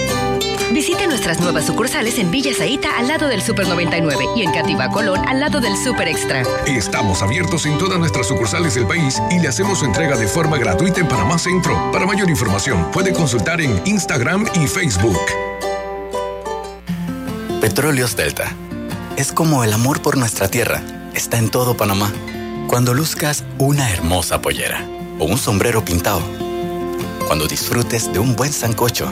[0.73, 4.89] Visite nuestras nuevas sucursales en Villa Zaita al lado del Super 99 y en Cativa
[4.89, 6.43] Colón al lado del Super Extra.
[6.65, 10.57] Estamos abiertos en todas nuestras sucursales del país y le hacemos su entrega de forma
[10.57, 11.91] gratuita en Panamá Centro.
[11.91, 15.19] Para mayor información, puede consultar en Instagram y Facebook.
[17.59, 18.55] Petróleos Delta.
[19.17, 20.81] Es como el amor por nuestra tierra.
[21.13, 22.13] Está en todo Panamá.
[22.67, 24.87] Cuando luzcas una hermosa pollera
[25.19, 26.21] o un sombrero pintado.
[27.27, 29.11] Cuando disfrutes de un buen sancocho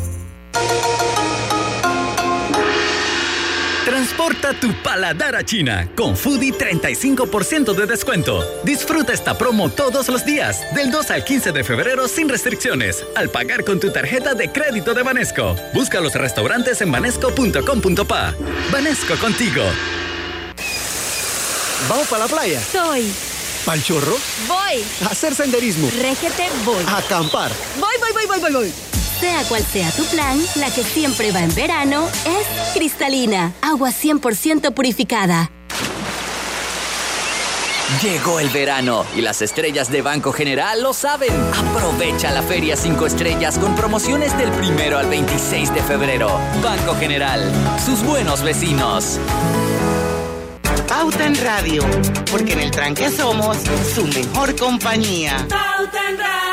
[4.01, 8.43] Transporta tu paladar a China con Foodie 35% de descuento.
[8.63, 13.29] Disfruta esta promo todos los días, del 2 al 15 de febrero sin restricciones, al
[13.29, 15.55] pagar con tu tarjeta de crédito de Banesco.
[15.75, 18.33] Busca los restaurantes en banesco.com.pa.
[18.71, 19.61] Banesco contigo.
[21.87, 22.59] ¿Vamos para la playa?
[22.59, 23.05] Soy.
[23.67, 24.17] ¿Pal chorro?
[24.47, 24.83] Voy.
[25.05, 25.91] ¿A hacer senderismo?
[26.01, 26.83] Régete, voy.
[26.87, 27.51] ¿A acampar?
[27.79, 28.90] Voy, voy, voy, voy, voy, voy.
[29.21, 34.73] Sea cual sea tu plan, la que siempre va en verano es cristalina, agua 100%
[34.73, 35.51] purificada.
[38.01, 41.31] Llegó el verano y las estrellas de Banco General lo saben.
[41.53, 46.39] Aprovecha la Feria 5 Estrellas con promociones del primero al 26 de febrero.
[46.63, 47.43] Banco General,
[47.85, 49.19] sus buenos vecinos.
[50.87, 51.83] Pauta en Radio,
[52.31, 53.57] porque en el tranque somos
[53.93, 55.37] su mejor compañía.
[55.47, 56.50] Pauta en Radio.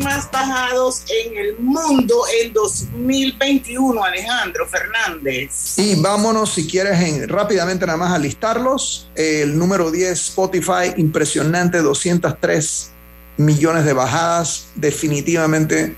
[0.00, 5.78] Más bajados en el mundo en 2021, Alejandro Fernández.
[5.78, 9.08] Y vámonos, si quieres, en- rápidamente nada más a listarlos.
[9.14, 12.90] El número 10, Spotify, impresionante, 203
[13.36, 14.66] millones de bajadas.
[14.74, 15.94] Definitivamente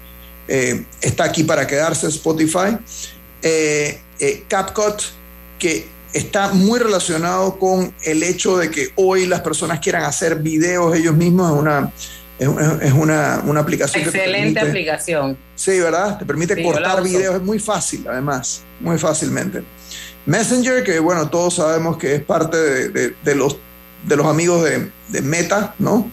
[0.49, 2.76] eh, está aquí para quedarse Spotify.
[3.43, 5.01] Eh, eh, CapCut,
[5.59, 10.97] que está muy relacionado con el hecho de que hoy las personas quieran hacer videos
[10.97, 11.53] ellos mismos.
[11.53, 11.93] Es una,
[12.41, 12.49] Es,
[12.80, 15.36] es- una, una aplicación que te Excelente permite- aplicación.
[15.55, 16.18] Sí, ¿verdad?
[16.18, 19.62] Te permite Sí, cortar videos, es muy fácil, además, muy fácilmente.
[20.26, 23.57] Messenger, que bueno, todos sabemos que es parte de, de- de los,
[24.09, 26.11] de los amigos de, de Meta, ¿no?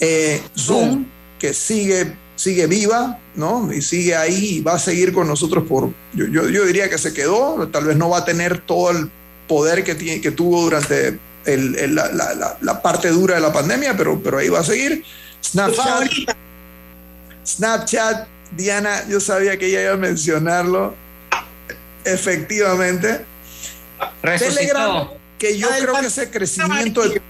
[0.00, 1.06] Eh, Zoom,
[1.38, 3.72] que sigue, sigue viva, ¿no?
[3.72, 6.98] Y sigue ahí y va a seguir con nosotros por, yo, yo, yo diría que
[6.98, 9.10] se quedó, tal vez no va a tener todo el
[9.46, 13.40] poder que, tiene, que tuvo durante el- el- la, la- la- la parte dura de
[13.40, 15.02] la pandemia, pero, pero ahí va a seguir.
[15.42, 16.10] Snapchat,
[17.46, 20.94] Snapchat, Diana, yo sabía que ella iba a mencionarlo.
[22.04, 23.24] Efectivamente.
[24.22, 24.54] Resucitó.
[24.56, 25.08] Telegram,
[25.38, 27.02] que yo del creo que ese crecimiento.
[27.08, 27.20] de-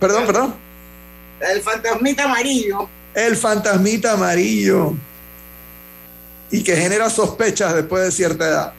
[0.00, 0.54] perdón, perdón.
[1.40, 2.88] El fantasmita amarillo.
[3.14, 4.94] El fantasmita amarillo.
[6.50, 8.72] Y que genera sospechas después de cierta edad.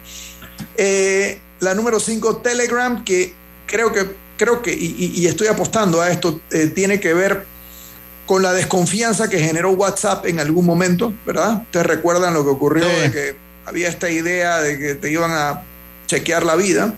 [0.78, 3.34] Eh, la número 5, Telegram, que
[3.66, 7.46] creo que, creo que y, y- y estoy apostando a esto, eh, tiene que ver
[8.26, 11.62] con la desconfianza que generó WhatsApp en algún momento, ¿verdad?
[11.64, 15.64] Ustedes recuerdan lo que ocurrió de que había esta idea de que te iban a
[16.08, 16.94] chequear la vida.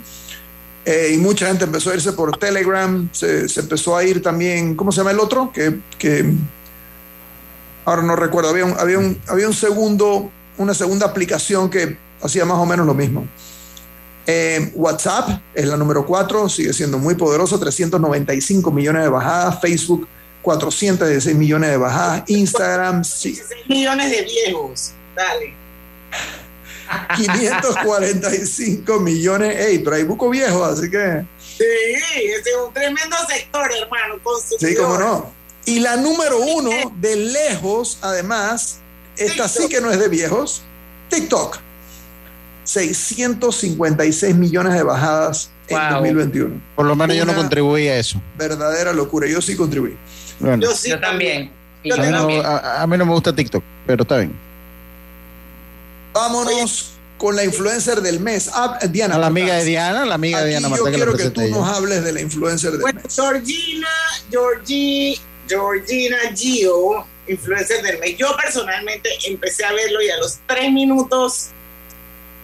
[0.86, 4.76] Eh, y mucha gente empezó a irse por Telegram, se, se empezó a ir también,
[4.76, 5.52] ¿cómo se llama el otro?
[5.52, 6.34] Que, que
[7.84, 12.46] ahora no recuerdo, había un, había un, había un segundo, una segunda aplicación que hacía
[12.46, 13.28] más o menos lo mismo.
[14.26, 20.08] Eh, WhatsApp es la número 4, sigue siendo muy poderoso, 395 millones de bajadas, Facebook
[20.48, 24.92] 416 millones de bajadas, Instagram sí, 6 millones de viejos.
[25.14, 25.54] Dale.
[27.18, 31.26] 545 millones, ey, pero hay buco viejo, así que
[31.58, 34.22] Sí, ese es un tremendo sector, hermano.
[34.58, 35.34] sí, cómo no.
[35.66, 38.78] Y la número uno, de lejos, además,
[39.18, 40.62] esta sí que no es de viejos,
[41.10, 41.60] TikTok.
[42.64, 46.62] 656 millones de bajadas en 2021.
[46.74, 48.22] Por lo menos yo no contribuí a eso.
[48.38, 49.28] Verdadera locura.
[49.28, 49.98] Yo sí contribuí.
[50.40, 51.52] Bueno, Yo sí Yo también.
[51.84, 52.46] Y a, yo mí no, también.
[52.46, 54.34] a- a mí no me gusta TikTok, pero está bien.
[56.14, 58.50] Vámonos con la influencer del mes.
[58.54, 59.16] Ah, Diana.
[59.16, 59.66] A la amiga de.
[59.66, 61.56] Diana, la amiga de Aquí Diana yo Marta que la quiero que tú ella.
[61.56, 63.16] nos hables de la influencer del Bueno, mes.
[63.16, 63.88] Georgina,
[64.30, 68.18] Georgie, Georgina Gio, influencer del mes.
[68.18, 71.48] Yo personalmente empecé a verlo y a los tres minutos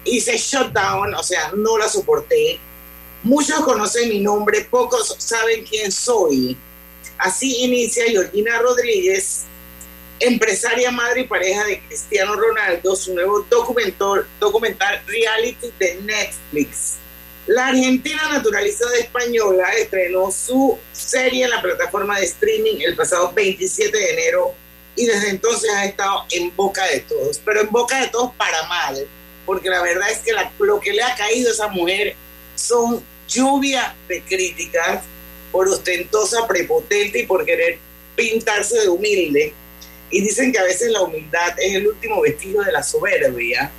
[0.06, 2.60] hice shutdown, o sea, no la soporté.
[3.24, 6.58] Muchos conocen mi nombre, pocos saben quién soy.
[7.24, 9.46] Así inicia Georgina Rodríguez,
[10.20, 16.96] empresaria, madre y pareja de Cristiano Ronaldo, su nuevo documental, reality de Netflix.
[17.48, 23.98] La argentina naturalizada española estrenó su serie en la plataforma de streaming el pasado 27
[23.98, 24.54] de enero
[24.98, 28.64] y desde entonces ha estado en boca de todos, pero en boca de todos para
[28.64, 29.08] mal,
[29.46, 32.18] porque la verdad es que lo que le ha caído a esa mujer
[32.56, 35.06] son lluvia de críticas
[35.54, 37.78] por ostentosa, prepotente y por querer
[38.18, 39.54] pintarse de humilde.
[40.10, 43.72] Y dicen que a veces la humildad es el último vestigio de la soberbia.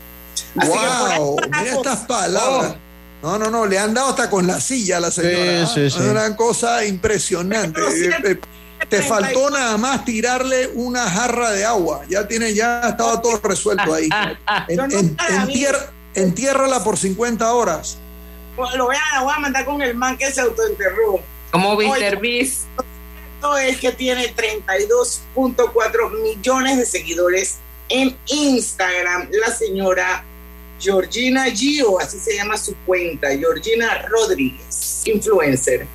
[0.57, 2.77] Así que por Wow, las mira estas palabras.
[3.23, 5.67] No, no, no, le han dado hasta con la silla a la señora.
[5.67, 5.99] Sí, sí, sí.
[5.99, 7.81] Es una cosa impresionante.
[7.81, 8.39] Eh, eh,
[8.89, 12.03] Te faltó nada más tirarle una jarra de agua.
[12.09, 14.09] Ya tiene, ya estaba todo resuelto ahí.
[14.69, 17.99] En- en- entier- entiérrala por 50 horas.
[18.77, 21.21] Lo voy a, voy a mandar con el man que se autoenterró.
[21.55, 22.21] Como Mr.
[22.21, 22.63] Beast.
[23.63, 27.57] Es que tiene 32.4 millones de seguidores
[27.89, 29.29] en Instagram.
[29.31, 30.25] La señora
[30.81, 35.87] Georgina Gio, así se llama su cuenta, Georgina Rodríguez, influencer.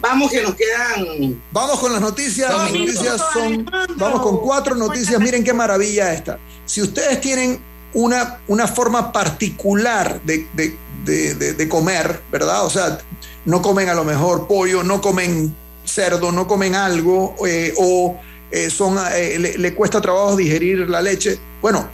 [0.00, 2.50] Vamos que nos quedan Vamos con las noticias.
[2.50, 3.68] Las noticias son.
[3.96, 5.20] Vamos con cuatro noticias.
[5.20, 6.38] Miren qué maravilla esta.
[6.64, 7.60] Si ustedes tienen
[7.92, 12.64] una, una forma particular de, de- de- de- de comer, ¿verdad?
[12.64, 12.98] O sea,
[13.44, 18.16] no comen a lo mejor pollo, no comen cerdo, no comen algo, eh, o
[18.50, 21.38] eh, son, eh, le, cuesta trabajo digerir la leche.
[21.62, 21.88] Bueno,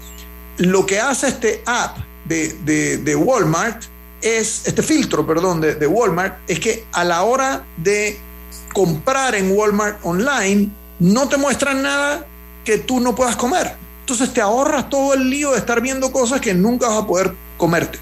[0.58, 3.82] lo que hace este app de, de- de Walmart
[4.20, 8.18] es, este filtro, perdón, de, de Walmart, es que a la hora de
[8.72, 12.26] comprar en Walmart online, no te muestran nada
[12.64, 13.74] que tú no puedas comer.
[14.00, 17.32] Entonces te ahorras todo el lío de estar viendo cosas que nunca vas a poder
[17.56, 17.98] comerte.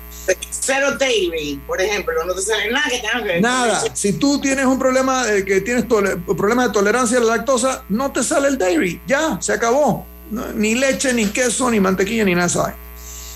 [0.65, 3.83] Cero dairy, por ejemplo, no te sale nada que tenga que ver Nada.
[3.95, 8.12] Si tú tienes un problema de que tienes problema de tolerancia a la lactosa, no
[8.12, 9.01] te sale el dairy.
[9.07, 10.07] Ya, se acabó.
[10.31, 12.49] No, ni leche, ni queso, ni mantequilla, ni nada.
[12.49, 12.75] ¿sabes?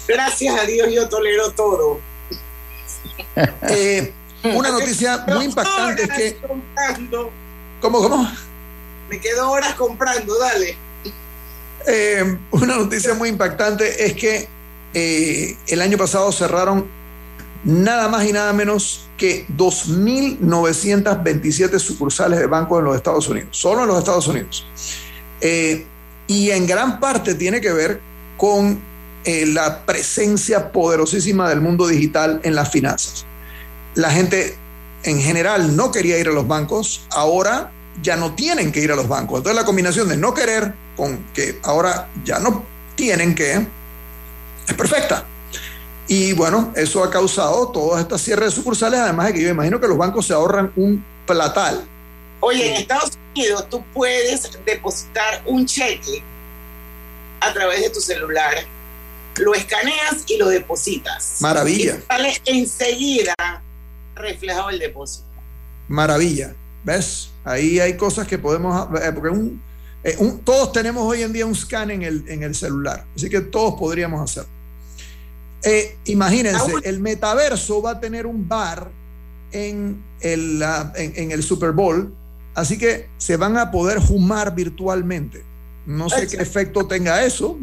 [0.06, 2.00] Gracias a Dios yo tolero todo.
[3.70, 4.12] Eh,
[4.42, 6.36] una noticia muy impactante es que.
[6.36, 7.30] Comprando.
[7.80, 8.32] ¿Cómo, cómo?
[9.08, 10.76] Me quedo horas comprando, dale.
[11.86, 14.48] Eh, una noticia muy impactante es que
[14.94, 16.88] eh, el año pasado cerraron
[17.64, 23.82] nada más y nada menos que 2.927 sucursales de bancos en los Estados Unidos, solo
[23.82, 24.66] en los Estados Unidos.
[25.40, 25.86] Eh,
[26.26, 28.00] y en gran parte tiene que ver
[28.36, 28.80] con
[29.24, 33.24] eh, la presencia poderosísima del mundo digital en las finanzas.
[33.94, 34.56] La gente
[35.02, 38.96] en general no quería ir a los bancos, ahora ya no tienen que ir a
[38.96, 39.38] los bancos.
[39.38, 43.66] Entonces la combinación de no querer con que ahora ya no tienen que
[44.68, 45.24] es perfecta.
[46.08, 49.78] Y bueno, eso ha causado todas estas cierres de sucursales, además de que yo imagino
[49.80, 51.84] que los bancos se ahorran un platal.
[52.40, 56.22] Oye, en Estados Unidos tú puedes depositar un cheque
[57.40, 58.54] a través de tu celular,
[59.36, 61.36] lo escaneas y lo depositas.
[61.40, 61.96] Maravilla.
[61.96, 63.34] Y sale enseguida
[64.14, 65.26] reflejado el depósito.
[65.88, 66.54] Maravilla.
[66.84, 67.30] ¿Ves?
[67.44, 69.62] Ahí hay cosas que podemos, eh, porque un,
[70.04, 73.28] eh, un- todos tenemos hoy en día un scan en el, en el celular, así
[73.28, 74.48] que todos podríamos hacerlo.
[75.64, 78.90] Eh, imagínense, el metaverso va a tener un bar
[79.50, 80.62] en el,
[80.94, 82.14] en, en el Super Bowl,
[82.54, 85.42] así que se van a poder fumar virtualmente.
[85.86, 87.58] No sé qué efecto tenga eso,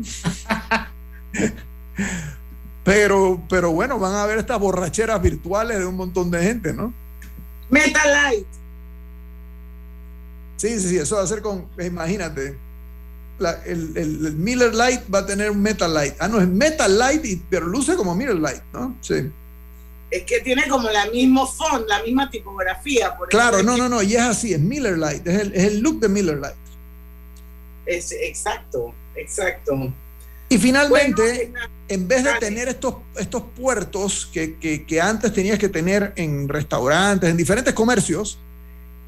[2.83, 6.91] pero, pero bueno, van a haber estas borracheras virtuales de un montón de gente, ¿no?
[7.69, 8.47] Metalight.
[10.57, 12.57] Sí, sí, sí, eso va a ser con, imagínate,
[13.39, 16.15] la- el, el- el Miller Light va a tener un Metal Light.
[16.19, 18.95] Ah, no, es Metal Light, y- pero luce como Miller Light, ¿no?
[19.01, 19.15] Sí.
[20.11, 23.17] Es que tiene como la misma font, la misma tipografía.
[23.17, 25.79] Por Claro, no, no, no, y es así, es Miller Light, es el, es el
[25.79, 26.55] look de Miller Light.
[27.85, 29.93] es- exacto, exacto.
[30.49, 31.51] Y finalmente,
[31.87, 36.47] en vez de tener estos, estos puertos que, que- que antes tenías que tener en
[36.47, 38.37] restaurantes, en diferentes comercios,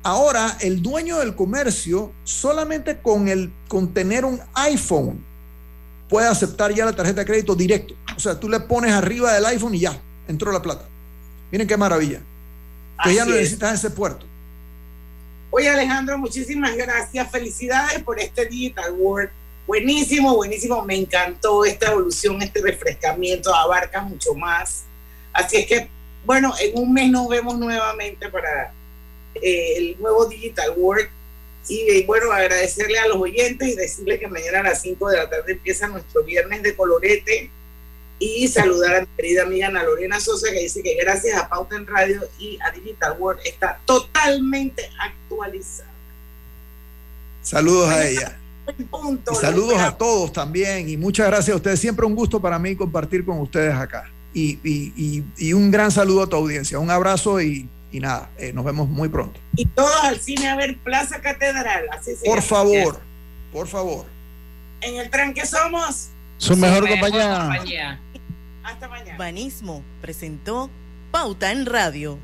[0.08, 5.24] ahora el dueño del comercio solamente con, el, con tener un iPhone
[6.08, 7.94] puede aceptar ya la tarjeta de crédito directo.
[8.16, 10.86] O sea, tú le pones arriba del iPhone y ya, entró la plata.
[11.52, 12.22] Miren qué maravilla.
[13.04, 13.40] Que ya no es.
[13.40, 14.26] necesitas ese puerto.
[15.52, 17.30] Oye, Alejandro, muchísimas gracias.
[17.30, 19.30] Felicidades por este Digital World.
[19.68, 20.84] Buenísimo, buenísimo.
[20.86, 23.54] Me encantó esta evolución, este refrescamiento.
[23.54, 24.86] Abarca mucho más.
[25.34, 25.90] Así es que,
[26.26, 28.74] bueno, en un mes nos vemos nuevamente para
[29.42, 31.10] eh, el nuevo Digital World.
[31.70, 35.18] Y eh, bueno, agradecerle a los oyentes y decirles que mañana a las 5 de
[35.18, 37.52] la tarde empieza nuestro viernes de colorete.
[38.20, 41.76] Y saludar a mi querida amiga Ana Lorena Sosa, que dice que gracias a Pauta
[41.76, 45.92] en Radio y a Digital World está totalmente actualizada.
[47.44, 48.38] Saludos a ella.
[48.90, 49.32] Punto.
[49.32, 50.90] Y saludos a todos también.
[50.90, 51.80] Y muchas gracias a ustedes.
[51.80, 54.10] Siempre un gusto para mí compartir con ustedes acá.
[54.34, 56.78] Y, y- y- y un gran saludo a tu audiencia.
[56.80, 59.40] Un abrazo y, y nada, eh, nos vemos muy pronto.
[59.56, 61.86] Y todos al cine a ver Plaza Catedral.
[61.92, 63.00] Así Por favor,
[63.52, 64.06] por favor.
[64.82, 66.10] En el tranque somos.
[66.38, 68.00] Su mejor compañía.
[68.64, 69.18] Hasta mañana.
[69.18, 70.70] Banismo presentó
[71.12, 72.20] Pauta en Radio.